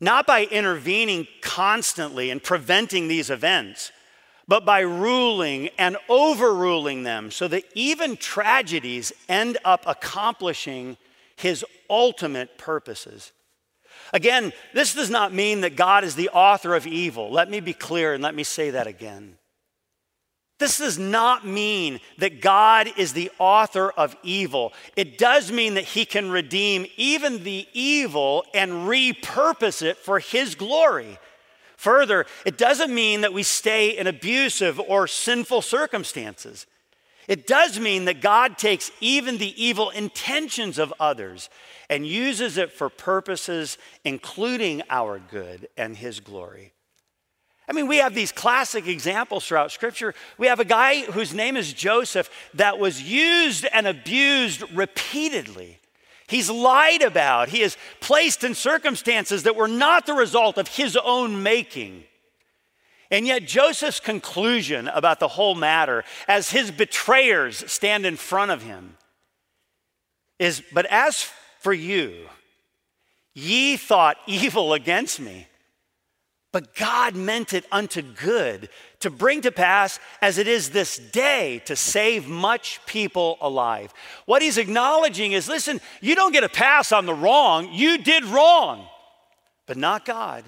not 0.00 0.26
by 0.26 0.44
intervening 0.44 1.26
constantly 1.40 2.30
and 2.30 2.42
preventing 2.42 3.08
these 3.08 3.30
events, 3.30 3.92
but 4.48 4.64
by 4.64 4.80
ruling 4.80 5.70
and 5.78 5.96
overruling 6.08 7.02
them 7.02 7.30
so 7.30 7.48
that 7.48 7.64
even 7.74 8.16
tragedies 8.16 9.12
end 9.28 9.58
up 9.64 9.82
accomplishing 9.86 10.96
his 11.36 11.64
ultimate 11.88 12.58
purposes. 12.58 13.32
Again, 14.12 14.52
this 14.74 14.94
does 14.94 15.10
not 15.10 15.32
mean 15.32 15.62
that 15.62 15.76
God 15.76 16.04
is 16.04 16.14
the 16.14 16.30
author 16.30 16.74
of 16.74 16.86
evil. 16.86 17.30
Let 17.30 17.50
me 17.50 17.60
be 17.60 17.72
clear 17.72 18.14
and 18.14 18.22
let 18.22 18.34
me 18.34 18.44
say 18.44 18.70
that 18.70 18.86
again. 18.86 19.36
This 20.58 20.78
does 20.78 20.98
not 20.98 21.46
mean 21.46 22.00
that 22.18 22.40
God 22.40 22.88
is 22.96 23.12
the 23.12 23.30
author 23.38 23.90
of 23.90 24.16
evil. 24.22 24.72
It 24.96 25.18
does 25.18 25.52
mean 25.52 25.74
that 25.74 25.84
he 25.84 26.06
can 26.06 26.30
redeem 26.30 26.86
even 26.96 27.44
the 27.44 27.68
evil 27.74 28.44
and 28.54 28.88
repurpose 28.88 29.82
it 29.82 29.98
for 29.98 30.18
his 30.18 30.54
glory. 30.54 31.18
Further, 31.76 32.24
it 32.46 32.56
doesn't 32.56 32.94
mean 32.94 33.20
that 33.20 33.34
we 33.34 33.42
stay 33.42 33.98
in 33.98 34.06
abusive 34.06 34.80
or 34.80 35.06
sinful 35.06 35.60
circumstances. 35.60 36.66
It 37.28 37.46
does 37.46 37.80
mean 37.80 38.04
that 38.04 38.20
God 38.20 38.56
takes 38.56 38.90
even 39.00 39.38
the 39.38 39.62
evil 39.62 39.90
intentions 39.90 40.78
of 40.78 40.94
others 41.00 41.48
and 41.90 42.06
uses 42.06 42.56
it 42.56 42.72
for 42.72 42.88
purposes 42.88 43.78
including 44.04 44.82
our 44.90 45.18
good 45.18 45.68
and 45.76 45.96
his 45.96 46.20
glory. 46.20 46.72
I 47.68 47.72
mean, 47.72 47.88
we 47.88 47.96
have 47.96 48.14
these 48.14 48.30
classic 48.30 48.86
examples 48.86 49.46
throughout 49.46 49.72
Scripture. 49.72 50.14
We 50.38 50.46
have 50.46 50.60
a 50.60 50.64
guy 50.64 51.02
whose 51.02 51.34
name 51.34 51.56
is 51.56 51.72
Joseph 51.72 52.30
that 52.54 52.78
was 52.78 53.02
used 53.02 53.66
and 53.72 53.88
abused 53.88 54.62
repeatedly. 54.72 55.80
He's 56.28 56.50
lied 56.50 57.02
about, 57.02 57.48
he 57.48 57.62
is 57.62 57.76
placed 58.00 58.44
in 58.44 58.54
circumstances 58.54 59.44
that 59.44 59.56
were 59.56 59.68
not 59.68 60.06
the 60.06 60.14
result 60.14 60.58
of 60.58 60.68
his 60.68 60.96
own 60.96 61.42
making. 61.42 62.04
And 63.10 63.26
yet, 63.26 63.46
Joseph's 63.46 64.00
conclusion 64.00 64.88
about 64.88 65.20
the 65.20 65.28
whole 65.28 65.54
matter, 65.54 66.04
as 66.26 66.50
his 66.50 66.70
betrayers 66.70 67.70
stand 67.70 68.04
in 68.04 68.16
front 68.16 68.50
of 68.50 68.62
him, 68.62 68.96
is 70.38 70.62
But 70.72 70.86
as 70.86 71.30
for 71.60 71.72
you, 71.72 72.28
ye 73.34 73.76
thought 73.76 74.16
evil 74.26 74.72
against 74.72 75.20
me 75.20 75.46
but 76.56 76.74
God 76.74 77.14
meant 77.14 77.52
it 77.52 77.66
unto 77.70 78.00
good 78.00 78.70
to 79.00 79.10
bring 79.10 79.42
to 79.42 79.52
pass 79.52 80.00
as 80.22 80.38
it 80.38 80.48
is 80.48 80.70
this 80.70 80.96
day 80.96 81.60
to 81.66 81.76
save 81.76 82.26
much 82.26 82.80
people 82.86 83.36
alive. 83.42 83.92
What 84.24 84.40
he's 84.40 84.56
acknowledging 84.56 85.32
is 85.32 85.48
listen, 85.48 85.82
you 86.00 86.14
don't 86.14 86.32
get 86.32 86.44
a 86.44 86.48
pass 86.48 86.92
on 86.92 87.04
the 87.04 87.12
wrong, 87.12 87.68
you 87.74 87.98
did 87.98 88.24
wrong, 88.24 88.86
but 89.66 89.76
not 89.76 90.06
God. 90.06 90.44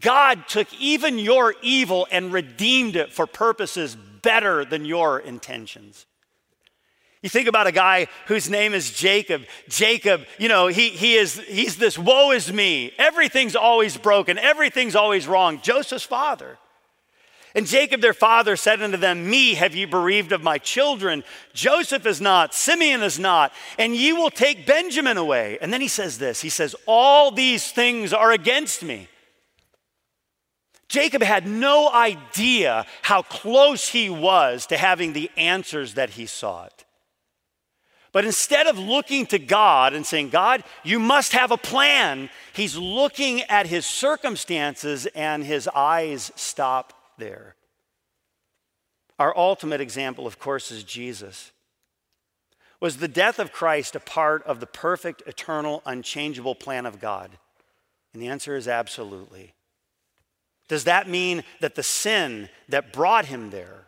God 0.00 0.48
took 0.48 0.72
even 0.80 1.18
your 1.18 1.54
evil 1.62 2.06
and 2.10 2.32
redeemed 2.32 2.96
it 2.96 3.12
for 3.12 3.26
purposes 3.26 3.96
better 4.22 4.64
than 4.64 4.84
your 4.84 5.18
intentions. 5.18 6.06
You 7.22 7.28
think 7.28 7.48
about 7.48 7.66
a 7.66 7.72
guy 7.72 8.06
whose 8.26 8.48
name 8.48 8.72
is 8.72 8.90
Jacob. 8.90 9.42
Jacob, 9.68 10.24
you 10.38 10.48
know, 10.48 10.68
he, 10.68 10.88
he 10.88 11.16
is, 11.16 11.38
he's 11.40 11.76
this 11.76 11.98
woe 11.98 12.30
is 12.30 12.50
me. 12.50 12.92
Everything's 12.96 13.56
always 13.56 13.96
broken, 13.96 14.38
everything's 14.38 14.96
always 14.96 15.28
wrong. 15.28 15.60
Joseph's 15.60 16.04
father. 16.04 16.56
And 17.52 17.66
Jacob, 17.66 18.00
their 18.00 18.14
father, 18.14 18.54
said 18.54 18.80
unto 18.80 18.96
them, 18.96 19.28
Me 19.28 19.54
have 19.54 19.74
ye 19.74 19.84
bereaved 19.84 20.30
of 20.30 20.40
my 20.40 20.56
children. 20.58 21.24
Joseph 21.52 22.06
is 22.06 22.20
not, 22.20 22.54
Simeon 22.54 23.02
is 23.02 23.18
not, 23.18 23.52
and 23.76 23.94
ye 23.94 24.12
will 24.12 24.30
take 24.30 24.66
Benjamin 24.66 25.16
away. 25.16 25.58
And 25.60 25.72
then 25.72 25.80
he 25.80 25.88
says 25.88 26.18
this 26.18 26.40
He 26.40 26.48
says, 26.48 26.76
All 26.86 27.32
these 27.32 27.72
things 27.72 28.12
are 28.12 28.30
against 28.30 28.82
me. 28.82 29.08
Jacob 30.90 31.22
had 31.22 31.46
no 31.46 31.88
idea 31.88 32.84
how 33.02 33.22
close 33.22 33.90
he 33.90 34.10
was 34.10 34.66
to 34.66 34.76
having 34.76 35.12
the 35.12 35.30
answers 35.36 35.94
that 35.94 36.10
he 36.10 36.26
sought. 36.26 36.84
But 38.10 38.24
instead 38.24 38.66
of 38.66 38.76
looking 38.76 39.24
to 39.26 39.38
God 39.38 39.94
and 39.94 40.04
saying, 40.04 40.30
God, 40.30 40.64
you 40.82 40.98
must 40.98 41.30
have 41.30 41.52
a 41.52 41.56
plan, 41.56 42.28
he's 42.52 42.76
looking 42.76 43.42
at 43.42 43.68
his 43.68 43.86
circumstances 43.86 45.06
and 45.06 45.44
his 45.44 45.68
eyes 45.68 46.32
stop 46.34 46.92
there. 47.18 47.54
Our 49.16 49.32
ultimate 49.38 49.80
example, 49.80 50.26
of 50.26 50.40
course, 50.40 50.72
is 50.72 50.82
Jesus. 50.82 51.52
Was 52.80 52.96
the 52.96 53.06
death 53.06 53.38
of 53.38 53.52
Christ 53.52 53.94
a 53.94 54.00
part 54.00 54.42
of 54.42 54.58
the 54.58 54.66
perfect, 54.66 55.22
eternal, 55.24 55.84
unchangeable 55.86 56.56
plan 56.56 56.84
of 56.84 56.98
God? 56.98 57.30
And 58.12 58.20
the 58.20 58.26
answer 58.26 58.56
is 58.56 58.66
absolutely. 58.66 59.54
Does 60.70 60.84
that 60.84 61.08
mean 61.08 61.42
that 61.58 61.74
the 61.74 61.82
sin 61.82 62.48
that 62.68 62.92
brought 62.92 63.24
him 63.24 63.50
there 63.50 63.86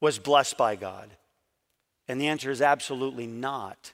was 0.00 0.18
blessed 0.18 0.58
by 0.58 0.74
God? 0.74 1.08
And 2.08 2.20
the 2.20 2.26
answer 2.26 2.50
is 2.50 2.60
absolutely 2.60 3.28
not. 3.28 3.92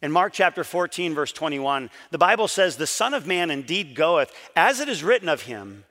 In 0.00 0.12
Mark 0.12 0.32
chapter 0.32 0.62
14, 0.62 1.16
verse 1.16 1.32
21, 1.32 1.90
the 2.12 2.18
Bible 2.18 2.46
says, 2.46 2.76
The 2.76 2.86
Son 2.86 3.14
of 3.14 3.26
Man 3.26 3.50
indeed 3.50 3.96
goeth, 3.96 4.32
as 4.54 4.78
it 4.78 4.88
is 4.88 5.02
written 5.02 5.28
of 5.28 5.42
him, 5.42 5.82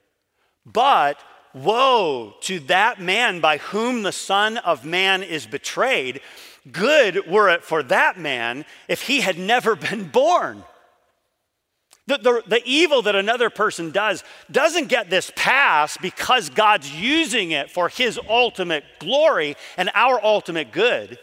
but 0.65 1.19
woe 1.53 2.35
to 2.43 2.61
that 2.61 3.01
man 3.01 3.41
by 3.41 3.57
whom 3.57 4.03
the 4.03 4.13
Son 4.13 4.55
of 4.55 4.85
Man 4.85 5.23
is 5.23 5.45
betrayed. 5.45 6.21
Good 6.71 7.27
were 7.27 7.49
it 7.49 7.65
for 7.65 7.83
that 7.83 8.17
man 8.17 8.63
if 8.87 9.01
he 9.01 9.19
had 9.19 9.37
never 9.37 9.75
been 9.75 10.07
born. 10.07 10.63
The, 12.07 12.17
the, 12.17 12.43
the, 12.47 12.61
evil 12.63 13.01
that 13.01 13.15
another 13.15 13.49
person 13.49 13.91
does 13.91 14.23
doesn't 14.49 14.87
get 14.87 15.09
this 15.09 15.29
pass 15.35 15.97
because 15.97 16.49
God's 16.49 16.89
using 16.89 17.51
it 17.51 17.69
for 17.69 17.89
his 17.89 18.17
ultimate 18.29 18.85
glory 18.99 19.57
and 19.75 19.91
our 19.93 20.23
ultimate 20.23 20.71
good. 20.71 21.19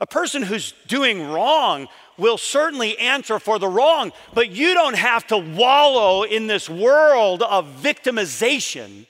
A 0.00 0.06
person 0.06 0.42
who's 0.42 0.72
doing 0.86 1.28
wrong 1.28 1.88
will 2.16 2.38
certainly 2.38 2.96
answer 2.98 3.40
for 3.40 3.58
the 3.58 3.66
wrong, 3.66 4.12
but 4.34 4.50
you 4.52 4.72
don't 4.72 4.96
have 4.96 5.26
to 5.28 5.38
wallow 5.38 6.22
in 6.22 6.46
this 6.46 6.70
world 6.70 7.42
of 7.42 7.66
victimization 7.82 9.06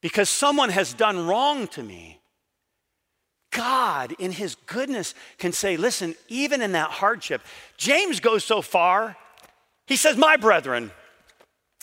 because 0.00 0.28
someone 0.28 0.70
has 0.70 0.92
done 0.92 1.26
wrong 1.26 1.68
to 1.68 1.82
me. 1.84 2.20
God, 3.52 4.12
in 4.18 4.32
His 4.32 4.56
goodness, 4.66 5.14
can 5.38 5.52
say, 5.52 5.76
listen, 5.76 6.16
even 6.28 6.60
in 6.60 6.72
that 6.72 6.90
hardship, 6.90 7.42
James 7.76 8.18
goes 8.20 8.44
so 8.44 8.60
far, 8.60 9.16
he 9.86 9.96
says, 9.96 10.16
My 10.16 10.36
brethren, 10.36 10.90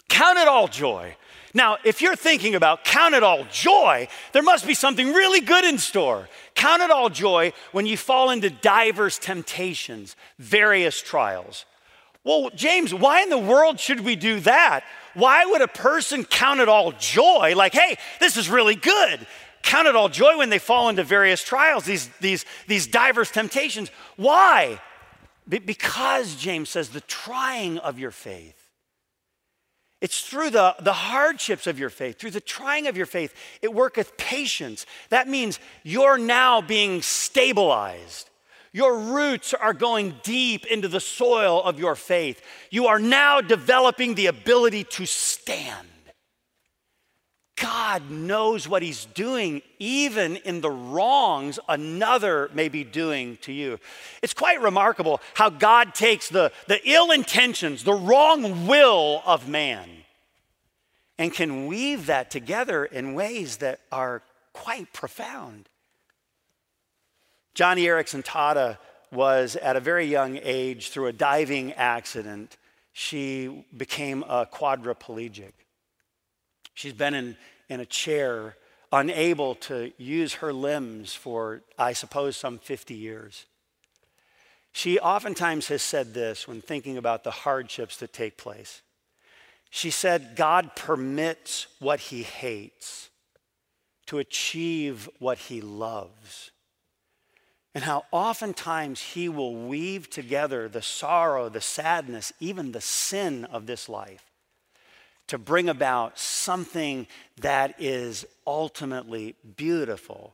count 0.10 0.38
it 0.38 0.48
all 0.48 0.68
joy 0.68 1.16
now, 1.54 1.78
if 1.84 2.02
you're 2.02 2.16
thinking 2.16 2.56
about 2.56 2.84
count 2.84 3.14
it 3.14 3.22
all 3.22 3.46
joy, 3.52 4.08
there 4.32 4.42
must 4.42 4.66
be 4.66 4.74
something 4.74 5.14
really 5.14 5.40
good 5.40 5.64
in 5.64 5.78
store. 5.78 6.28
Count 6.56 6.82
it 6.82 6.90
all 6.90 7.10
joy 7.10 7.54
when 7.72 7.86
you 7.86 7.96
fall 7.96 8.32
into 8.32 8.50
diverse 8.50 9.20
temptations, 9.20 10.16
various 10.40 11.00
trials. 11.00 11.66
Well, 12.24 12.50
James, 12.56 12.94
why 12.94 13.22
in 13.22 13.30
the 13.30 13.38
world 13.38 13.80
should 13.80 14.00
we 14.00 14.16
do 14.16 14.40
that? 14.42 14.84
Why 15.14 15.46
would 15.46 15.62
a 15.62 15.68
person 15.68 16.24
count 16.24 16.60
it 16.60 16.70
all 16.70 16.94
joy? 16.94 17.54
Like, 17.56 17.74
hey, 17.74 17.98
this 18.20 18.36
is 18.36 18.50
really 18.50 18.76
good. 18.76 19.28
Count 19.62 19.88
it 19.88 19.96
all 19.96 20.10
joy 20.10 20.38
when 20.38 20.50
they 20.50 20.60
fall 20.60 20.90
into 20.90 21.04
various 21.04 21.44
trials, 21.44 21.86
these, 21.86 22.10
these, 22.20 22.46
these 22.68 22.88
diverse 22.88 23.30
temptations. 23.30 23.90
Why? 24.16 24.80
Be- 25.48 25.60
because, 25.60 26.36
James 26.36 26.70
says, 26.70 26.90
the 26.90 27.02
trying 27.02 27.78
of 27.80 28.00
your 28.00 28.12
faith 28.12 28.64
it's 30.04 30.20
through 30.20 30.50
the, 30.50 30.76
the 30.82 30.92
hardships 30.92 31.66
of 31.66 31.80
your 31.80 31.90
faith, 31.90 32.20
through 32.20 32.32
the 32.32 32.42
trying 32.42 32.88
of 32.88 32.98
your 32.98 33.06
faith, 33.06 33.34
it 33.62 33.74
worketh 33.74 34.18
patience. 34.18 34.86
That 35.08 35.30
means 35.30 35.62
you're 35.82 36.18
now 36.18 36.60
being 36.60 37.02
stabilized. 37.02 38.30
Your 38.74 39.00
roots 39.00 39.54
are 39.54 39.74
going 39.74 40.16
deep 40.22 40.66
into 40.66 40.90
the 40.90 41.00
soil 41.00 41.64
of 41.64 41.80
your 41.80 41.96
faith. 41.96 42.42
You 42.70 42.88
are 42.88 43.00
now 43.00 43.40
developing 43.40 44.16
the 44.16 44.26
ability 44.26 44.84
to 44.84 45.06
stand. 45.06 45.88
God 47.56 48.10
knows 48.10 48.68
what 48.68 48.82
He's 48.82 49.06
doing, 49.06 49.62
even 49.78 50.38
in 50.38 50.62
the 50.62 50.72
wrongs 50.72 51.60
another 51.70 52.50
may 52.54 52.68
be 52.68 52.84
doing 52.84 53.38
to 53.42 53.52
you. 53.52 53.80
It's 54.22 54.34
quite 54.34 54.62
remarkable 54.62 55.22
how 55.36 55.50
God 55.50 55.94
takes 55.94 56.30
the, 56.30 56.52
the 56.68 56.80
ill 56.90 57.12
intentions, 57.12 57.84
the 57.84 57.94
wrong 57.94 58.68
will 58.68 59.22
of 59.26 59.48
man, 59.48 59.88
and 61.18 61.32
can 61.32 61.68
weave 61.68 62.08
that 62.08 62.32
together 62.32 62.86
in 62.86 63.14
ways 63.14 63.58
that 63.58 63.82
are 63.92 64.24
quite 64.54 64.92
profound. 64.92 65.70
Joni 67.56 67.84
Eareckson 67.84 68.24
Tada 68.24 68.78
was 69.12 69.56
at 69.58 69.76
a 69.76 69.80
very 69.80 70.06
young 70.06 70.40
age, 70.42 70.90
through 70.90 71.06
a 71.06 71.14
diving 71.14 71.74
accident, 71.74 72.58
she 72.94 73.66
became 73.76 74.24
a 74.24 74.46
quadriplegic. 74.46 75.52
She's 76.74 76.94
been 76.94 77.14
in, 77.14 77.38
in 77.70 77.80
a 77.80 77.86
chair, 77.86 78.56
unable 78.92 79.56
to 79.56 79.92
use 79.98 80.36
her 80.36 80.54
limbs 80.54 81.14
for, 81.14 81.62
I 81.78 81.94
suppose, 81.94 82.36
some 82.38 82.60
50 82.60 82.94
years. 82.94 83.46
She 84.72 85.00
oftentimes 85.00 85.68
has 85.68 85.82
said 85.84 86.14
this 86.14 86.48
when 86.48 86.62
thinking 86.62 86.98
about 86.98 87.24
the 87.24 87.32
hardships 87.32 87.98
that 87.98 88.12
take 88.12 88.38
place. 88.38 88.82
She 89.70 89.92
said, 89.92 90.36
God 90.36 90.76
permits 90.76 91.68
what 91.80 92.00
he 92.00 92.24
hates 92.24 93.10
to 94.08 94.20
achieve 94.20 95.10
what 95.20 95.38
he 95.38 95.62
loves. 95.62 96.52
and 97.76 97.84
how 97.84 98.06
oftentimes 98.12 99.02
He 99.02 99.28
will 99.28 99.56
weave 99.56 100.10
together 100.10 100.70
the 100.70 100.82
sorrow, 100.82 101.50
the 101.50 101.62
sadness, 101.62 102.32
even 102.40 102.72
the 102.72 102.82
sin 102.82 103.46
of 103.46 103.66
this 103.66 103.90
life 103.90 104.33
to 105.28 105.38
bring 105.38 105.70
about 105.70 106.20
something 106.20 107.08
that 107.42 107.76
is 107.80 108.26
ultimately 108.46 109.36
beautiful 109.56 110.34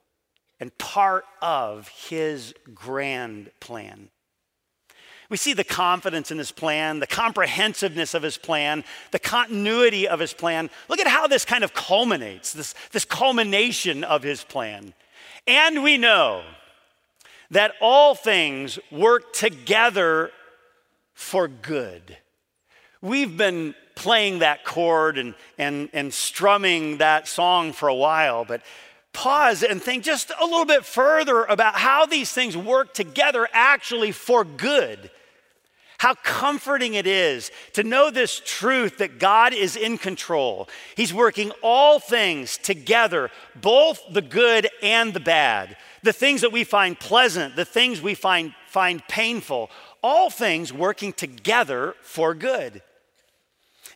and 0.60 0.76
part 0.78 1.26
of 1.42 1.88
His 1.88 2.54
grand 2.74 3.52
plan. 3.60 4.10
We 5.30 5.38
see 5.38 5.54
the 5.54 5.64
confidence 5.64 6.32
in 6.32 6.40
his 6.40 6.52
plan, 6.52 7.00
the 7.00 7.08
comprehensiveness 7.08 8.16
of 8.16 8.24
his 8.24 8.38
plan, 8.38 8.84
the 9.12 9.20
continuity 9.20 10.08
of 10.08 10.20
his 10.20 10.34
plan. 10.34 10.72
Look 10.88 11.00
at 11.00 11.08
how 11.08 11.28
this 11.28 11.46
kind 11.46 11.64
of 11.64 11.74
culminates, 11.74 12.52
this, 12.52 12.74
this 12.92 13.06
culmination 13.06 14.04
of 14.04 14.24
his 14.24 14.44
plan. 14.44 14.94
And 15.46 15.84
we 15.84 15.98
know 15.98 16.44
that 17.52 17.74
all 17.80 18.16
things 18.16 18.80
work 18.92 19.34
together 19.34 20.32
for 21.14 21.48
good. 21.48 22.18
We've 23.02 23.36
been 23.36 23.76
playing 23.96 24.40
that 24.40 24.64
chord 24.64 25.18
and, 25.18 25.36
and, 25.58 25.90
and 25.94 26.14
strumming 26.14 26.98
that 26.98 27.28
song 27.28 27.74
for 27.74 27.88
a 27.88 27.96
while, 27.96 28.46
but 28.46 28.62
pause 29.14 29.64
and 29.64 29.82
think 29.82 30.04
just 30.04 30.32
a 30.40 30.46
little 30.46 30.66
bit 30.66 30.86
further 30.86 31.44
about 31.44 31.76
how 31.76 32.06
these 32.06 32.32
things 32.32 32.56
work 32.56 32.94
together 32.94 33.48
actually 33.52 34.12
for 34.12 34.44
good. 34.44 35.12
How 35.98 36.14
comforting 36.14 36.94
it 36.94 37.06
is 37.06 37.52
to 37.74 37.84
know 37.84 38.10
this 38.10 38.42
truth 38.46 39.00
that 39.00 39.20
God 39.20 39.54
is 39.54 39.76
in 39.76 39.98
control. 39.98 40.70
He's 40.96 41.14
working 41.14 41.52
all 41.62 42.00
things 42.00 42.58
together, 42.58 43.30
both 43.54 44.02
the 44.10 44.22
good 44.22 44.70
and 44.82 45.14
the 45.14 45.20
bad, 45.20 45.76
the 46.02 46.14
things 46.14 46.40
that 46.40 46.54
we 46.54 46.64
find 46.64 46.98
pleasant, 46.98 47.58
the 47.58 47.66
things 47.66 48.02
we 48.02 48.14
find, 48.14 48.54
find 48.68 49.06
painful, 49.10 49.70
all 50.02 50.30
things 50.30 50.72
working 50.72 51.12
together 51.12 51.96
for 52.02 52.34
good. 52.34 52.82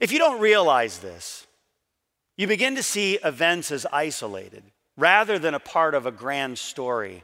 If 0.03 0.11
you 0.11 0.19
don't 0.19 0.41
realize 0.41 0.99
this, 0.99 1.47
you 2.35 2.45
begin 2.45 2.75
to 2.75 2.83
see 2.83 3.19
events 3.23 3.71
as 3.71 3.85
isolated 3.85 4.65
rather 4.97 5.39
than 5.39 5.53
a 5.53 5.61
part 5.61 5.95
of 5.95 6.05
a 6.05 6.11
grand 6.11 6.57
story. 6.57 7.23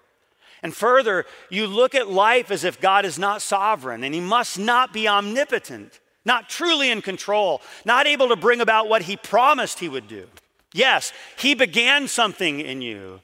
And 0.64 0.74
further, 0.74 1.26
you 1.50 1.68
look 1.68 1.94
at 1.94 2.10
life 2.10 2.52
as 2.52 2.64
if 2.64 2.80
God 2.80 3.04
is 3.04 3.20
not 3.20 3.42
sovereign 3.42 4.06
and 4.06 4.14
he 4.14 4.22
must 4.22 4.58
not 4.58 4.94
be 4.94 5.10
omnipotent, 5.10 6.00
not 6.24 6.48
truly 6.48 6.90
in 6.90 7.02
control, 7.02 7.62
not 7.84 8.08
able 8.08 8.30
to 8.30 8.38
bring 8.38 8.62
about 8.62 8.88
what 8.88 9.02
he 9.02 9.18
promised 9.18 9.80
he 9.80 9.90
would 9.90 10.08
do. 10.08 10.28
Yes, 10.74 11.12
he 11.38 11.56
began 11.56 12.08
something 12.08 12.62
in 12.62 12.82
you, 12.82 13.20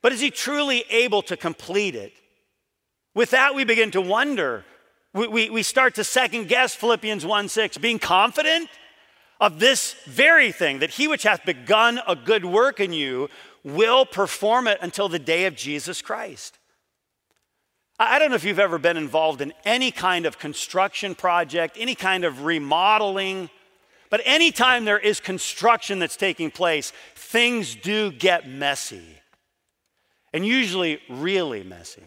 but 0.00 0.12
is 0.12 0.20
he 0.20 0.30
truly 0.30 0.84
able 0.88 1.20
to 1.24 1.36
complete 1.36 1.94
it? 1.94 2.14
With 3.14 3.32
that, 3.32 3.54
we 3.54 3.64
begin 3.64 3.90
to 3.90 4.00
wonder. 4.00 4.64
We, 5.14 5.26
we, 5.26 5.50
we 5.50 5.62
start 5.62 5.94
to 5.94 6.04
second 6.04 6.48
guess 6.48 6.74
Philippians 6.74 7.24
1 7.24 7.48
6, 7.48 7.78
being 7.78 7.98
confident 7.98 8.68
of 9.40 9.58
this 9.58 9.94
very 10.06 10.52
thing, 10.52 10.80
that 10.80 10.90
he 10.90 11.08
which 11.08 11.22
hath 11.22 11.44
begun 11.44 12.00
a 12.06 12.16
good 12.16 12.44
work 12.44 12.80
in 12.80 12.92
you 12.92 13.28
will 13.64 14.04
perform 14.04 14.66
it 14.66 14.78
until 14.82 15.08
the 15.08 15.18
day 15.18 15.46
of 15.46 15.54
Jesus 15.54 16.02
Christ. 16.02 16.58
I 18.00 18.18
don't 18.18 18.30
know 18.30 18.36
if 18.36 18.44
you've 18.44 18.60
ever 18.60 18.78
been 18.78 18.96
involved 18.96 19.40
in 19.40 19.52
any 19.64 19.90
kind 19.90 20.24
of 20.24 20.38
construction 20.38 21.16
project, 21.16 21.76
any 21.80 21.96
kind 21.96 22.24
of 22.24 22.44
remodeling, 22.44 23.50
but 24.08 24.20
anytime 24.24 24.84
there 24.84 24.98
is 24.98 25.18
construction 25.18 25.98
that's 25.98 26.16
taking 26.16 26.50
place, 26.50 26.92
things 27.16 27.74
do 27.74 28.12
get 28.12 28.48
messy. 28.48 29.18
And 30.32 30.46
usually, 30.46 31.00
really 31.08 31.64
messy. 31.64 32.04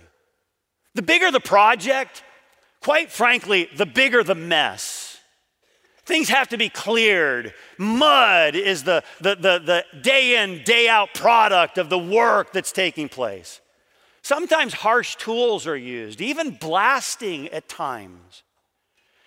The 0.96 1.02
bigger 1.02 1.30
the 1.32 1.40
project, 1.40 2.24
quite 2.82 3.12
frankly, 3.12 3.70
the 3.76 3.86
bigger 3.86 4.24
the 4.24 4.36
mess. 4.36 5.20
Things 6.04 6.30
have 6.30 6.50
to 6.50 6.58
be 6.58 6.68
cleared. 6.68 7.54
Mud 7.78 8.56
is 8.56 8.84
the, 8.84 9.04
the, 9.22 9.36
the, 9.36 9.60
the 9.60 9.86
day 10.02 10.44
in, 10.44 10.64
day 10.64 10.90
out 10.90 11.14
product 11.14 11.78
of 11.78 11.90
the 11.90 12.00
work 12.00 12.52
that's 12.52 12.72
taking 12.72 13.08
place. 13.08 13.62
Sometimes 14.24 14.74
harsh 14.74 15.16
tools 15.16 15.68
are 15.68 15.78
used, 15.78 16.22
even 16.22 16.52
blasting 16.52 17.48
at 17.50 17.70
times. 17.70 18.44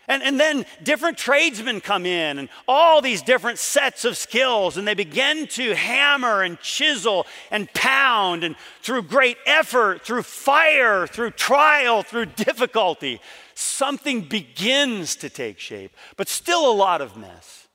And, 0.06 0.22
and 0.22 0.38
then 0.38 0.66
different 0.82 1.16
tradesmen 1.16 1.80
come 1.80 2.04
in 2.04 2.38
and 2.38 2.48
all 2.68 3.00
these 3.00 3.22
different 3.22 3.58
sets 3.58 4.04
of 4.04 4.16
skills, 4.16 4.76
and 4.76 4.86
they 4.86 4.94
begin 4.94 5.46
to 5.48 5.74
hammer 5.74 6.42
and 6.42 6.60
chisel 6.60 7.26
and 7.50 7.72
pound, 7.72 8.44
and 8.44 8.54
through 8.82 9.02
great 9.02 9.38
effort, 9.46 10.02
through 10.04 10.24
fire, 10.24 11.06
through 11.06 11.30
trial, 11.30 12.02
through 12.02 12.26
difficulty, 12.26 13.20
something 13.54 14.22
begins 14.22 15.16
to 15.16 15.28
take 15.28 15.58
shape, 15.58 15.92
but 16.16 16.28
still 16.28 16.70
a 16.70 16.74
lot 16.74 17.00
of 17.00 17.16
mess. 17.16 17.68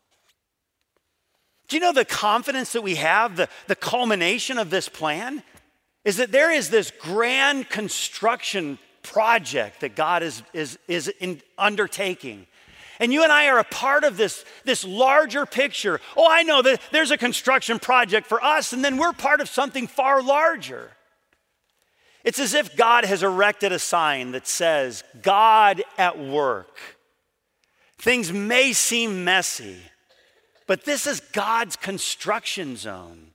Do 1.67 1.75
you 1.75 1.81
know 1.81 1.93
the 1.93 2.05
confidence 2.05 2.73
that 2.73 2.81
we 2.81 2.95
have, 2.95 3.35
the, 3.35 3.47
the 3.67 3.75
culmination 3.75 4.57
of 4.57 4.69
this 4.69 4.89
plan? 4.89 5.43
is 6.05 6.17
that 6.17 6.31
there 6.31 6.51
is 6.51 6.69
this 6.69 6.91
grand 6.99 7.69
construction 7.69 8.79
project 9.03 9.81
that 9.81 9.95
God 9.95 10.23
is, 10.23 10.43
is, 10.53 10.79
is 10.87 11.07
in, 11.07 11.41
undertaking. 11.57 12.47
And 12.99 13.13
you 13.13 13.23
and 13.23 13.31
I 13.31 13.47
are 13.47 13.59
a 13.59 13.63
part 13.63 14.03
of 14.03 14.17
this, 14.17 14.43
this 14.65 14.83
larger 14.83 15.45
picture. 15.45 16.01
Oh, 16.17 16.27
I 16.29 16.43
know 16.43 16.61
that 16.61 16.81
there's 16.91 17.11
a 17.11 17.17
construction 17.17 17.79
project 17.79 18.27
for 18.27 18.43
us, 18.43 18.73
and 18.73 18.83
then 18.83 18.97
we're 18.97 19.13
part 19.13 19.39
of 19.39 19.47
something 19.47 19.87
far 19.87 20.21
larger. 20.21 20.91
It's 22.23 22.39
as 22.39 22.53
if 22.53 22.75
God 22.75 23.05
has 23.05 23.23
erected 23.23 23.71
a 23.71 23.79
sign 23.79 24.31
that 24.31 24.47
says, 24.47 25.03
God 25.21 25.83
at 25.97 26.19
work. 26.19 26.77
Things 27.97 28.31
may 28.31 28.73
seem 28.73 29.23
messy, 29.23 29.77
but 30.67 30.85
this 30.85 31.07
is 31.07 31.19
God's 31.19 31.75
construction 31.75 32.77
zone. 32.77 33.31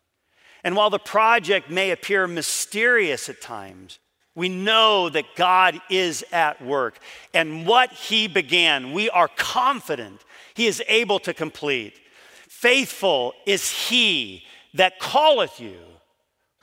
And 0.62 0.76
while 0.76 0.90
the 0.90 0.98
project 0.98 1.68
may 1.70 1.90
appear 1.90 2.26
mysterious 2.26 3.28
at 3.28 3.42
times, 3.42 3.98
we 4.34 4.48
know 4.48 5.08
that 5.10 5.36
God 5.36 5.80
is 5.90 6.24
at 6.32 6.64
work. 6.64 6.98
And 7.32 7.66
what 7.66 7.92
He 7.92 8.26
began, 8.26 8.92
we 8.92 9.10
are 9.10 9.28
confident 9.28 10.24
He 10.54 10.66
is 10.66 10.82
able 10.88 11.18
to 11.20 11.34
complete. 11.34 12.00
Faithful 12.48 13.34
is 13.46 13.70
He 13.70 14.44
that 14.72 14.98
calleth 14.98 15.60
you, 15.60 15.78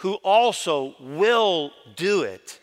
who 0.02 0.14
also 0.16 0.96
will 1.00 1.72
do 1.96 2.24
it. 2.24 2.60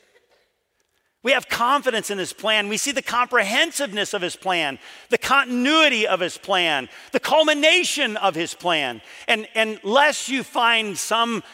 We 1.23 1.31
have 1.33 1.49
confidence 1.49 2.11
in 2.11 2.19
his 2.19 2.33
plan. 2.33 2.69
We 2.69 2.77
see 2.77 2.91
the 2.91 3.03
comprehensiveness 3.03 4.13
of 4.13 4.23
his 4.23 4.35
plan, 4.35 4.81
the 5.11 5.19
continuity 5.19 6.07
of 6.07 6.19
his 6.19 6.37
plan, 6.37 6.89
the 7.13 7.21
culmination 7.21 8.17
of 8.17 8.35
his 8.35 8.55
plan. 8.55 9.03
And 9.29 9.47
unless 9.55 10.29
you 10.29 10.43
find 10.43 10.99
some, 10.99 11.45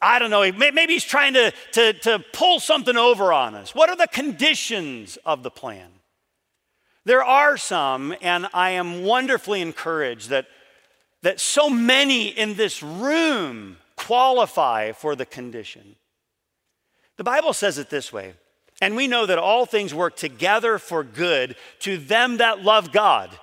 I 0.00 0.20
don't 0.20 0.30
know, 0.30 0.52
maybe 0.52 0.92
he's 0.92 1.04
trying 1.04 1.34
to, 1.34 1.52
to, 1.72 1.92
to 1.94 2.24
pull 2.32 2.60
something 2.60 2.96
over 2.96 3.32
on 3.32 3.56
us. 3.56 3.74
What 3.74 3.90
are 3.90 3.96
the 3.96 4.08
conditions 4.08 5.18
of 5.26 5.42
the 5.42 5.50
plan? 5.50 5.90
There 7.04 7.24
are 7.24 7.56
some, 7.56 8.14
and 8.20 8.46
I 8.54 8.70
am 8.70 9.02
wonderfully 9.02 9.62
encouraged 9.62 10.28
that, 10.28 10.46
that 11.22 11.40
so 11.40 11.68
many 11.68 12.28
in 12.28 12.54
this 12.54 12.84
room 12.84 13.78
qualify 13.98 14.92
for 14.92 15.14
the 15.14 15.26
condition. 15.26 15.96
The 17.16 17.24
Bible 17.24 17.52
says 17.52 17.78
it 17.78 17.90
this 17.90 18.12
way. 18.12 18.34
And 18.80 18.94
we 18.94 19.08
know 19.08 19.26
that 19.26 19.38
all 19.38 19.66
things 19.66 19.92
work 19.92 20.14
together 20.16 20.78
for 20.78 21.02
good 21.02 21.56
to 21.80 21.98
them 21.98 22.36
that 22.36 22.62
love 22.62 22.92
God. 22.92 23.36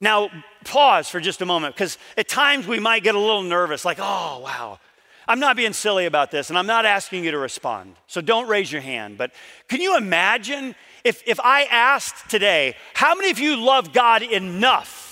Now, 0.00 0.28
pause 0.64 1.08
for 1.08 1.18
just 1.18 1.40
a 1.40 1.46
moment, 1.46 1.74
because 1.74 1.96
at 2.16 2.28
times 2.28 2.66
we 2.66 2.78
might 2.78 3.02
get 3.02 3.14
a 3.14 3.18
little 3.18 3.42
nervous, 3.42 3.84
like, 3.84 3.98
oh, 4.00 4.40
wow. 4.44 4.78
I'm 5.26 5.40
not 5.40 5.56
being 5.56 5.72
silly 5.72 6.06
about 6.06 6.30
this, 6.30 6.50
and 6.50 6.58
I'm 6.58 6.66
not 6.66 6.86
asking 6.86 7.24
you 7.24 7.30
to 7.32 7.38
respond. 7.38 7.96
So 8.06 8.20
don't 8.20 8.48
raise 8.48 8.70
your 8.70 8.82
hand. 8.82 9.18
But 9.18 9.32
can 9.68 9.80
you 9.80 9.96
imagine 9.96 10.74
if, 11.04 11.22
if 11.26 11.40
I 11.40 11.64
asked 11.64 12.30
today, 12.30 12.76
how 12.94 13.14
many 13.14 13.30
of 13.30 13.38
you 13.38 13.56
love 13.56 13.92
God 13.92 14.22
enough? 14.22 15.07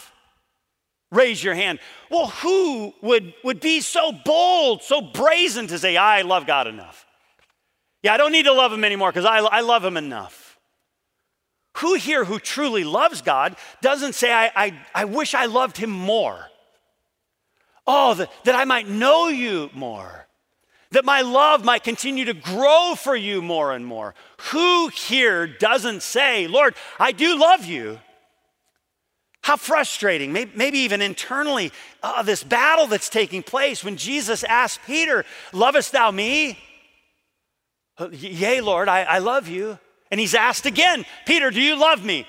Raise 1.10 1.42
your 1.42 1.54
hand. 1.54 1.78
Well, 2.10 2.28
who 2.28 2.92
would, 3.00 3.32
would 3.44 3.60
be 3.60 3.80
so 3.80 4.12
bold, 4.24 4.82
so 4.82 5.00
brazen 5.00 5.68
to 5.68 5.78
say, 5.78 5.96
I 5.96 6.22
love 6.22 6.46
God 6.46 6.66
enough? 6.66 7.06
Yeah, 8.02 8.14
I 8.14 8.16
don't 8.16 8.32
need 8.32 8.44
to 8.44 8.52
love 8.52 8.72
him 8.72 8.84
anymore 8.84 9.10
because 9.10 9.24
I, 9.24 9.38
I 9.38 9.60
love 9.60 9.84
him 9.84 9.96
enough. 9.96 10.58
Who 11.78 11.94
here 11.94 12.24
who 12.24 12.38
truly 12.38 12.84
loves 12.84 13.22
God 13.22 13.56
doesn't 13.82 14.14
say, 14.14 14.32
I, 14.32 14.50
I, 14.56 14.74
I 14.94 15.04
wish 15.04 15.34
I 15.34 15.46
loved 15.46 15.76
him 15.76 15.90
more? 15.90 16.46
Oh, 17.86 18.14
that, 18.14 18.30
that 18.44 18.54
I 18.54 18.64
might 18.64 18.88
know 18.88 19.28
you 19.28 19.70
more, 19.74 20.26
that 20.90 21.04
my 21.04 21.20
love 21.20 21.64
might 21.64 21.84
continue 21.84 22.24
to 22.24 22.34
grow 22.34 22.94
for 22.96 23.14
you 23.14 23.42
more 23.42 23.72
and 23.72 23.86
more. 23.86 24.14
Who 24.50 24.88
here 24.88 25.46
doesn't 25.46 26.02
say, 26.02 26.48
Lord, 26.48 26.74
I 26.98 27.12
do 27.12 27.38
love 27.38 27.64
you? 27.64 28.00
How 29.46 29.54
frustrating, 29.54 30.32
maybe, 30.32 30.76
even 30.80 31.00
internally, 31.00 31.70
uh, 32.02 32.24
this 32.24 32.42
battle 32.42 32.88
that's 32.88 33.08
taking 33.08 33.44
place 33.44 33.84
when 33.84 33.96
Jesus 33.96 34.42
asked 34.42 34.80
Peter, 34.84 35.24
Lovest 35.52 35.92
thou 35.92 36.10
me? 36.10 36.58
Yea, 38.10 38.60
Lord, 38.60 38.88
I, 38.88 39.04
I 39.04 39.18
love 39.18 39.46
you. 39.46 39.78
And 40.10 40.18
he's 40.18 40.34
asked 40.34 40.66
again, 40.66 41.06
Peter, 41.26 41.52
do 41.52 41.62
you 41.62 41.78
love 41.78 42.04
me? 42.04 42.26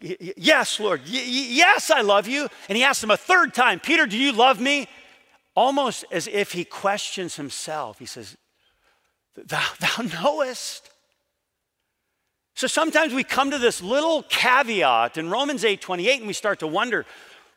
Yes, 0.00 0.80
Lord. 0.80 1.02
Y- 1.02 1.26
yes, 1.28 1.90
I 1.90 2.00
love 2.00 2.26
you. 2.26 2.48
And 2.70 2.78
he 2.78 2.84
asked 2.84 3.04
him 3.04 3.10
a 3.10 3.18
third 3.18 3.52
time, 3.52 3.78
Peter, 3.78 4.06
do 4.06 4.16
you 4.16 4.32
love 4.32 4.58
me? 4.58 4.88
Almost 5.54 6.06
as 6.10 6.26
if 6.26 6.52
he 6.52 6.64
questions 6.64 7.36
himself. 7.36 7.98
He 7.98 8.06
says, 8.06 8.34
Thou, 9.36 9.62
thou 9.78 10.04
knowest. 10.22 10.88
So 12.56 12.66
sometimes 12.66 13.12
we 13.12 13.22
come 13.22 13.50
to 13.50 13.58
this 13.58 13.82
little 13.82 14.22
caveat 14.22 15.18
in 15.18 15.28
Romans 15.28 15.62
8 15.62 15.80
28 15.80 16.18
and 16.18 16.26
we 16.26 16.32
start 16.32 16.60
to 16.60 16.66
wonder, 16.66 17.04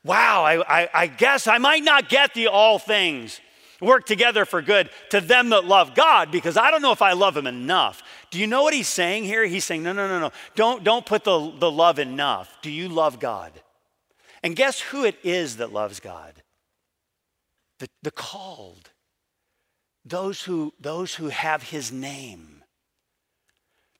wow, 0.03 0.43
I, 0.43 0.81
I, 0.81 0.89
I 0.93 1.07
guess 1.07 1.47
I 1.47 1.57
might 1.57 1.83
not 1.83 2.09
get 2.09 2.33
the 2.33 2.47
all 2.47 2.79
things 2.79 3.39
work 3.79 4.05
together 4.05 4.43
for 4.43 4.61
good 4.61 4.89
to 5.11 5.21
them 5.21 5.49
that 5.49 5.63
love 5.63 5.95
God 5.95 6.31
because 6.31 6.57
I 6.57 6.69
don't 6.69 6.81
know 6.81 6.91
if 6.91 7.01
I 7.01 7.13
love 7.13 7.37
him 7.37 7.47
enough. 7.47 8.03
Do 8.29 8.39
you 8.39 8.45
know 8.45 8.61
what 8.61 8.73
he's 8.73 8.89
saying 8.89 9.23
here? 9.23 9.45
He's 9.45 9.63
saying, 9.63 9.83
no, 9.83 9.93
no, 9.93 10.05
no, 10.05 10.19
no. 10.19 10.31
Don't, 10.55 10.83
don't 10.83 11.05
put 11.05 11.23
the, 11.23 11.53
the 11.57 11.71
love 11.71 11.97
enough. 11.97 12.57
Do 12.61 12.69
you 12.69 12.89
love 12.89 13.21
God? 13.21 13.53
And 14.43 14.53
guess 14.53 14.81
who 14.81 15.05
it 15.05 15.15
is 15.23 15.57
that 15.57 15.71
loves 15.71 16.01
God? 16.01 16.43
The, 17.79 17.87
the 18.03 18.11
called. 18.11 18.89
Those 20.03 20.43
who, 20.43 20.73
those 20.77 21.15
who 21.15 21.29
have 21.29 21.63
his 21.63 21.89
name 21.89 22.58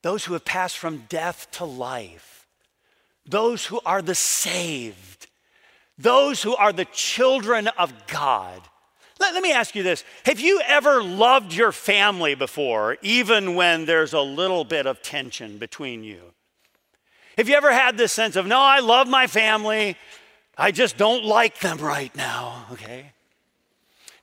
those 0.01 0.25
who 0.25 0.33
have 0.33 0.45
passed 0.45 0.77
from 0.77 1.05
death 1.09 1.47
to 1.51 1.65
life, 1.65 2.47
those 3.25 3.65
who 3.65 3.81
are 3.85 4.01
the 4.01 4.15
saved, 4.15 5.27
those 5.97 6.41
who 6.41 6.55
are 6.55 6.73
the 6.73 6.85
children 6.85 7.67
of 7.69 7.93
God. 8.07 8.61
Let, 9.19 9.33
let, 9.33 9.43
me 9.43 9.51
ask 9.51 9.75
you 9.75 9.83
this 9.83 10.03
Have 10.25 10.39
you 10.39 10.61
ever 10.65 11.03
loved 11.03 11.53
your 11.53 11.71
family 11.71 12.35
before, 12.35 12.97
even 13.01 13.55
when 13.55 13.85
there's 13.85 14.13
a 14.13 14.21
little 14.21 14.63
bit 14.63 14.85
of 14.85 15.01
tension 15.01 15.57
between 15.57 16.03
you? 16.03 16.21
Have 17.37 17.47
you 17.47 17.55
ever 17.55 17.71
had 17.71 17.97
this 17.97 18.11
sense 18.11 18.35
of, 18.35 18.47
no, 18.47 18.59
I 18.59 18.79
love 18.79 19.07
my 19.07 19.27
family, 19.27 19.95
I 20.57 20.71
just 20.71 20.97
don't 20.97 21.23
like 21.23 21.59
them 21.59 21.77
right 21.77 22.13
now, 22.15 22.65
okay? 22.73 23.13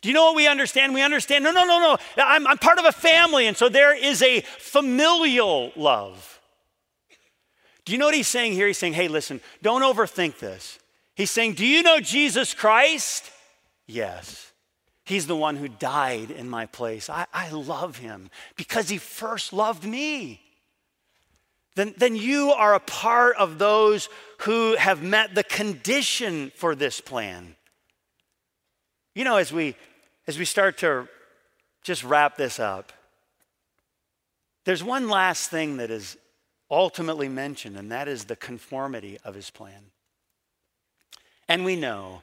Do 0.06 0.10
you 0.10 0.14
know 0.14 0.26
what 0.26 0.36
we 0.36 0.46
understand? 0.46 0.94
We 0.94 1.02
understand, 1.02 1.42
no, 1.42 1.50
no, 1.50 1.64
no, 1.64 1.80
no. 1.80 1.96
I'm, 2.16 2.46
I'm 2.46 2.58
part 2.58 2.78
of 2.78 2.84
a 2.84 2.92
family, 2.92 3.48
and 3.48 3.56
so 3.56 3.68
there 3.68 3.92
is 3.92 4.22
a 4.22 4.40
familial 4.42 5.72
love. 5.74 6.40
Do 7.84 7.90
you 7.90 7.98
know 7.98 8.04
what 8.04 8.14
he's 8.14 8.28
saying 8.28 8.52
here? 8.52 8.68
He's 8.68 8.78
saying, 8.78 8.92
hey, 8.92 9.08
listen, 9.08 9.40
don't 9.62 9.82
overthink 9.82 10.38
this. 10.38 10.78
He's 11.16 11.32
saying, 11.32 11.54
do 11.54 11.66
you 11.66 11.82
know 11.82 11.98
Jesus 11.98 12.54
Christ? 12.54 13.32
Yes. 13.88 14.52
He's 15.04 15.26
the 15.26 15.34
one 15.34 15.56
who 15.56 15.66
died 15.66 16.30
in 16.30 16.48
my 16.48 16.66
place. 16.66 17.10
I, 17.10 17.26
I 17.34 17.50
love 17.50 17.96
him 17.96 18.30
because 18.54 18.88
he 18.88 18.98
first 18.98 19.52
loved 19.52 19.84
me. 19.84 20.40
Then, 21.74 21.94
then 21.96 22.14
you 22.14 22.52
are 22.52 22.76
a 22.76 22.80
part 22.80 23.34
of 23.38 23.58
those 23.58 24.08
who 24.42 24.76
have 24.76 25.02
met 25.02 25.34
the 25.34 25.42
condition 25.42 26.52
for 26.54 26.76
this 26.76 27.00
plan. 27.00 27.56
You 29.16 29.24
know, 29.24 29.38
as 29.38 29.52
we 29.52 29.74
as 30.26 30.38
we 30.38 30.44
start 30.44 30.78
to 30.78 31.08
just 31.82 32.02
wrap 32.04 32.36
this 32.36 32.58
up, 32.58 32.92
there's 34.64 34.82
one 34.82 35.08
last 35.08 35.50
thing 35.50 35.76
that 35.76 35.90
is 35.90 36.16
ultimately 36.70 37.28
mentioned, 37.28 37.76
and 37.76 37.92
that 37.92 38.08
is 38.08 38.24
the 38.24 38.36
conformity 38.36 39.18
of 39.24 39.34
his 39.34 39.50
plan. 39.50 39.90
And 41.48 41.64
we 41.64 41.76
know 41.76 42.22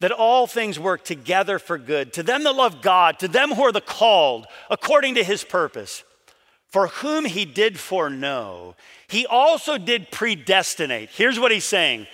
that 0.00 0.12
all 0.12 0.46
things 0.46 0.78
work 0.78 1.04
together 1.04 1.58
for 1.58 1.78
good 1.78 2.12
to 2.12 2.22
them 2.22 2.44
that 2.44 2.54
love 2.54 2.82
God, 2.82 3.18
to 3.20 3.28
them 3.28 3.50
who 3.50 3.62
are 3.62 3.72
the 3.72 3.80
called 3.80 4.46
according 4.70 5.16
to 5.16 5.24
his 5.24 5.44
purpose. 5.44 6.04
For 6.68 6.86
whom 6.86 7.26
he 7.26 7.44
did 7.44 7.78
foreknow, 7.78 8.76
he 9.06 9.26
also 9.26 9.76
did 9.76 10.10
predestinate. 10.10 11.10
Here's 11.10 11.38
what 11.38 11.52
he's 11.52 11.66
saying 11.66 12.06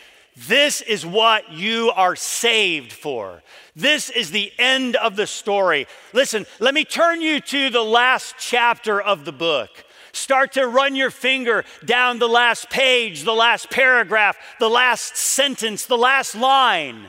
this 0.47 0.80
is 0.82 1.05
what 1.05 1.51
you 1.53 1.91
are 1.95 2.14
saved 2.14 2.93
for. 2.93 3.43
This 3.74 4.11
is 4.11 4.30
the 4.30 4.53
end 4.59 4.95
of 4.97 5.16
the 5.16 5.26
story. 5.26 5.86
Listen, 6.12 6.47
let 6.61 6.74
me 6.74 6.84
turn 6.84 7.20
you 7.20 7.41
to 7.41 7.70
the 7.70 7.82
last 7.82 8.36
chapter 8.39 9.01
of 9.01 9.24
the 9.24 9.32
book. 9.32 9.70
Start 10.12 10.53
to 10.53 10.66
run 10.66 10.95
your 10.95 11.11
finger 11.11 11.64
down 11.84 12.18
the 12.18 12.28
last 12.28 12.70
page, 12.70 13.24
the 13.24 13.32
last 13.32 13.70
paragraph, 13.70 14.36
the 14.59 14.70
last 14.70 15.16
sentence, 15.16 15.86
the 15.86 15.99
last 15.99 16.34
line. 16.34 17.07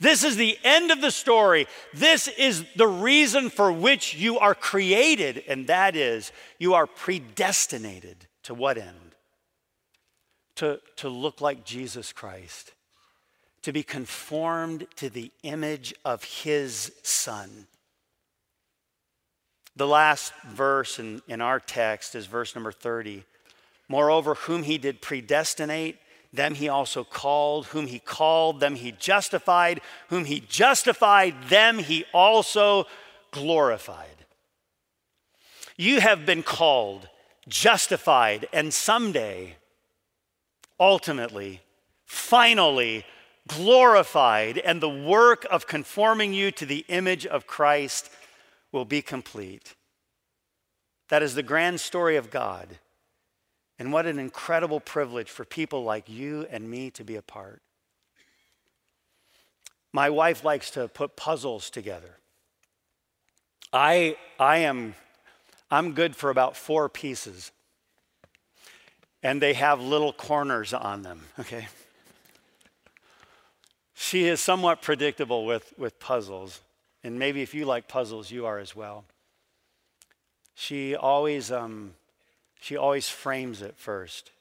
This 0.00 0.24
is 0.24 0.36
the 0.36 0.58
end 0.64 0.90
of 0.90 1.00
the 1.00 1.10
story. 1.10 1.66
This 1.94 2.26
is 2.26 2.64
the 2.74 2.88
reason 2.88 3.50
for 3.50 3.70
which 3.70 4.14
you 4.14 4.38
are 4.38 4.54
created, 4.54 5.44
and 5.46 5.66
that 5.68 5.94
is 5.94 6.32
you 6.58 6.74
are 6.74 6.86
predestinated 6.86 8.26
to 8.44 8.54
what 8.54 8.78
end? 8.78 9.01
To, 10.56 10.80
to 10.96 11.08
look 11.08 11.40
like 11.40 11.64
Jesus 11.64 12.12
Christ, 12.12 12.72
to 13.62 13.72
be 13.72 13.82
conformed 13.82 14.86
to 14.96 15.08
the 15.08 15.30
image 15.42 15.94
of 16.04 16.24
his 16.24 16.92
Son. 17.02 17.66
The 19.74 19.86
last 19.86 20.32
verse 20.46 20.98
in, 20.98 21.22
in 21.28 21.40
our 21.40 21.58
text 21.58 22.14
is 22.14 22.26
verse 22.26 22.54
number 22.54 22.72
30. 22.72 23.24
Moreover, 23.88 24.34
whom 24.34 24.62
he 24.62 24.78
did 24.78 25.00
predestinate, 25.00 25.98
them 26.32 26.54
he 26.54 26.68
also 26.68 27.04
called. 27.04 27.66
Whom 27.66 27.86
he 27.86 27.98
called, 27.98 28.60
them 28.60 28.74
he 28.74 28.92
justified. 28.92 29.80
Whom 30.08 30.24
he 30.24 30.40
justified, 30.40 31.34
them 31.48 31.78
he 31.78 32.04
also 32.12 32.86
glorified. 33.30 34.08
You 35.76 36.00
have 36.00 36.26
been 36.26 36.42
called, 36.42 37.08
justified, 37.48 38.46
and 38.52 38.72
someday 38.72 39.56
ultimately, 40.78 41.60
finally 42.04 43.04
glorified, 43.48 44.58
and 44.58 44.80
the 44.80 44.88
work 44.88 45.46
of 45.50 45.66
conforming 45.66 46.32
you 46.32 46.50
to 46.52 46.66
the 46.66 46.84
image 46.88 47.26
of 47.26 47.46
Christ 47.46 48.10
will 48.70 48.84
be 48.84 49.02
complete. 49.02 49.74
That 51.08 51.22
is 51.22 51.34
the 51.34 51.42
grand 51.42 51.80
story 51.80 52.16
of 52.16 52.30
God. 52.30 52.78
And 53.78 53.92
what 53.92 54.06
an 54.06 54.18
incredible 54.18 54.80
privilege 54.80 55.28
for 55.28 55.44
people 55.44 55.82
like 55.82 56.08
you 56.08 56.46
and 56.50 56.70
me 56.70 56.90
to 56.92 57.04
be 57.04 57.16
a 57.16 57.22
part. 57.22 57.62
My 59.92 60.08
wife 60.08 60.44
likes 60.44 60.70
to 60.72 60.88
put 60.88 61.16
puzzles 61.16 61.68
together. 61.68 62.18
I, 63.72 64.16
I 64.38 64.58
am 64.58 64.94
I'm 65.70 65.94
good 65.94 66.14
for 66.14 66.28
about 66.28 66.54
four 66.54 66.90
pieces 66.90 67.50
and 69.22 69.40
they 69.40 69.54
have 69.54 69.80
little 69.80 70.12
corners 70.12 70.74
on 70.74 71.02
them, 71.02 71.22
okay? 71.38 71.68
She 73.94 74.24
is 74.24 74.40
somewhat 74.40 74.82
predictable 74.82 75.46
with, 75.46 75.72
with 75.78 76.00
puzzles, 76.00 76.60
and 77.04 77.18
maybe 77.18 77.42
if 77.42 77.54
you 77.54 77.64
like 77.64 77.88
puzzles, 77.88 78.30
you 78.30 78.46
are 78.46 78.58
as 78.58 78.74
well. 78.74 79.04
She 80.54 80.94
always, 80.94 81.50
um, 81.52 81.94
she 82.60 82.76
always 82.76 83.08
frames 83.08 83.62
it 83.62 83.76
first. 83.76 84.32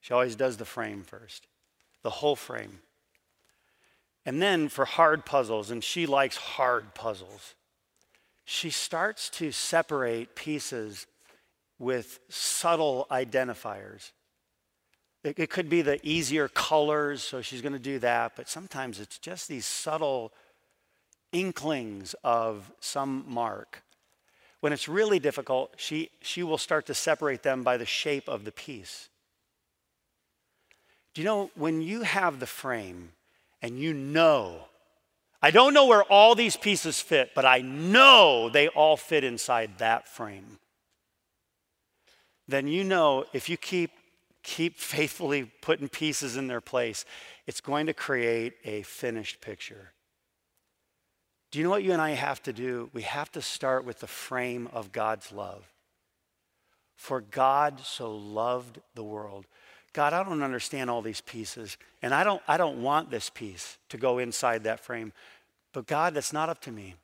She 0.00 0.14
always 0.14 0.36
does 0.36 0.56
the 0.56 0.64
frame 0.64 1.02
first, 1.02 1.46
the 2.02 2.10
whole 2.10 2.36
frame. 2.36 2.78
And 4.24 4.40
then 4.40 4.68
for 4.68 4.84
hard 4.84 5.24
puzzles, 5.24 5.70
and 5.70 5.82
she 5.82 6.06
likes 6.06 6.36
hard 6.36 6.94
puzzles, 6.94 7.54
she 8.44 8.70
starts 8.70 9.28
to 9.30 9.50
separate 9.50 10.36
pieces 10.36 11.06
with 11.78 12.20
subtle 12.28 13.06
identifiers. 13.10 14.12
It, 15.24 15.38
it 15.38 15.50
could 15.50 15.68
be 15.68 15.82
the 15.82 15.98
easier 16.06 16.48
colors, 16.48 17.22
so 17.22 17.42
she's 17.42 17.62
going 17.62 17.72
to 17.72 17.78
do 17.78 17.98
that, 17.98 18.32
but 18.36 18.48
sometimes 18.48 19.00
it's 19.00 19.18
just 19.18 19.48
these 19.48 19.66
subtle 19.66 20.32
inklings 21.32 22.14
of 22.24 22.72
some 22.80 23.24
mark. 23.28 23.82
When 24.60 24.72
it's 24.72 24.88
really 24.88 25.18
difficult, 25.18 25.74
she, 25.76 26.10
she 26.22 26.42
will 26.42 26.58
start 26.58 26.86
to 26.86 26.94
separate 26.94 27.42
them 27.42 27.62
by 27.62 27.76
the 27.76 27.84
shape 27.84 28.28
of 28.28 28.44
the 28.44 28.52
piece. 28.52 29.08
Do 31.12 31.20
you 31.20 31.24
know 31.26 31.50
when 31.54 31.82
you 31.82 32.02
have 32.02 32.40
the 32.40 32.46
frame 32.46 33.10
and 33.62 33.78
you 33.78 33.92
know, 33.92 34.60
I 35.42 35.50
don't 35.50 35.74
know 35.74 35.86
where 35.86 36.04
all 36.04 36.34
these 36.34 36.56
pieces 36.56 37.00
fit, 37.00 37.32
but 37.34 37.44
I 37.44 37.60
know 37.60 38.48
they 38.48 38.68
all 38.68 38.96
fit 38.96 39.24
inside 39.24 39.78
that 39.78 40.08
frame 40.08 40.58
then 42.48 42.68
you 42.68 42.84
know 42.84 43.24
if 43.32 43.48
you 43.48 43.56
keep 43.56 43.90
keep 44.42 44.78
faithfully 44.78 45.50
putting 45.60 45.88
pieces 45.88 46.36
in 46.36 46.46
their 46.46 46.60
place, 46.60 47.04
it's 47.48 47.60
going 47.60 47.86
to 47.86 47.92
create 47.92 48.54
a 48.64 48.82
finished 48.82 49.40
picture. 49.40 49.92
Do 51.50 51.58
you 51.58 51.64
know 51.64 51.70
what 51.70 51.82
you 51.82 51.92
and 51.92 52.00
I 52.00 52.10
have 52.10 52.40
to 52.44 52.52
do? 52.52 52.88
We 52.92 53.02
have 53.02 53.32
to 53.32 53.42
start 53.42 53.84
with 53.84 53.98
the 53.98 54.06
frame 54.06 54.68
of 54.72 54.92
God's 54.92 55.32
love. 55.32 55.72
For 56.94 57.20
God 57.20 57.80
so 57.80 58.14
loved 58.14 58.80
the 58.94 59.02
world. 59.02 59.46
God, 59.92 60.12
I 60.12 60.22
don't 60.22 60.42
understand 60.42 60.90
all 60.90 61.02
these 61.02 61.22
pieces, 61.22 61.76
and 62.02 62.14
I 62.14 62.22
don't, 62.22 62.42
I 62.46 62.56
don't 62.56 62.82
want 62.82 63.10
this 63.10 63.30
piece 63.30 63.78
to 63.88 63.96
go 63.96 64.18
inside 64.18 64.64
that 64.64 64.80
frame. 64.80 65.12
But 65.72 65.86
God, 65.86 66.14
that's 66.14 66.32
not 66.32 66.48
up 66.48 66.60
to 66.62 66.70
me. 66.70 66.94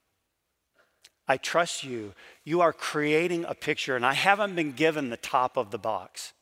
I 1.28 1.36
trust 1.36 1.84
you. 1.84 2.14
You 2.44 2.60
are 2.60 2.72
creating 2.72 3.44
a 3.44 3.54
picture, 3.54 3.96
and 3.96 4.04
I 4.04 4.14
haven't 4.14 4.54
been 4.54 4.72
given 4.72 5.10
the 5.10 5.16
top 5.16 5.56
of 5.56 5.70
the 5.70 5.78
box. 5.78 6.32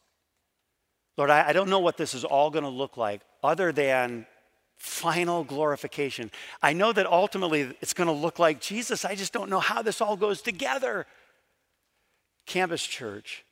Lord, 1.16 1.30
I, 1.30 1.48
I 1.48 1.52
don't 1.52 1.68
know 1.68 1.80
what 1.80 1.96
this 1.96 2.14
is 2.14 2.24
all 2.24 2.50
going 2.50 2.64
to 2.64 2.70
look 2.70 2.96
like 2.96 3.20
other 3.42 3.72
than 3.72 4.26
final 4.78 5.44
glorification. 5.44 6.30
I 6.62 6.72
know 6.72 6.92
that 6.92 7.06
ultimately 7.06 7.76
it's 7.82 7.92
going 7.92 8.06
to 8.06 8.14
look 8.14 8.38
like 8.38 8.60
Jesus. 8.60 9.04
I 9.04 9.14
just 9.14 9.32
don't 9.32 9.50
know 9.50 9.60
how 9.60 9.82
this 9.82 10.00
all 10.00 10.16
goes 10.16 10.40
together. 10.40 11.06
Campus 12.46 12.82
Church, 12.84 13.44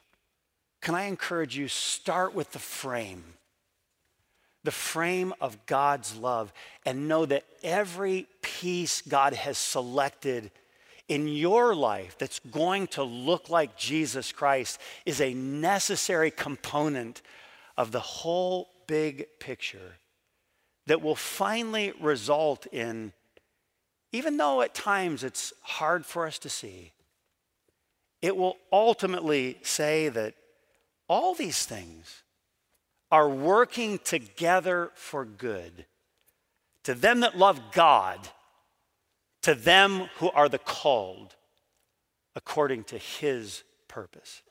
can 0.80 0.94
I 0.94 1.02
encourage 1.04 1.56
you 1.56 1.68
start 1.68 2.34
with 2.34 2.52
the 2.52 2.58
frame? 2.58 3.24
The 4.64 4.70
frame 4.70 5.34
of 5.40 5.66
God's 5.66 6.16
love 6.16 6.52
and 6.86 7.08
know 7.08 7.26
that 7.26 7.44
every 7.62 8.26
piece 8.40 9.02
God 9.02 9.34
has 9.34 9.58
selected 9.58 10.50
in 11.08 11.26
your 11.26 11.74
life 11.74 12.16
that's 12.18 12.38
going 12.38 12.86
to 12.88 13.02
look 13.02 13.48
like 13.48 13.76
Jesus 13.76 14.30
Christ 14.30 14.78
is 15.06 15.20
a 15.20 15.34
necessary 15.34 16.30
component 16.30 17.22
of 17.76 17.92
the 17.92 18.00
whole 18.00 18.68
big 18.86 19.26
picture 19.40 19.94
that 20.86 21.02
will 21.02 21.14
finally 21.14 21.92
result 22.00 22.66
in, 22.66 23.12
even 24.12 24.36
though 24.36 24.62
at 24.62 24.74
times 24.74 25.24
it's 25.24 25.52
hard 25.62 26.04
for 26.04 26.26
us 26.26 26.38
to 26.40 26.48
see, 26.48 26.92
it 28.20 28.36
will 28.36 28.56
ultimately 28.72 29.58
say 29.62 30.08
that 30.08 30.34
all 31.08 31.34
these 31.34 31.64
things 31.64 32.22
are 33.10 33.28
working 33.28 33.98
together 33.98 34.90
for 34.94 35.24
good 35.24 35.86
to 36.84 36.94
them 36.94 37.20
that 37.20 37.36
love 37.36 37.60
God, 37.72 38.18
to 39.42 39.54
them 39.54 40.08
who 40.16 40.30
are 40.30 40.48
the 40.48 40.58
called 40.58 41.36
according 42.34 42.84
to 42.84 42.98
his 42.98 43.64
purpose. 43.88 44.42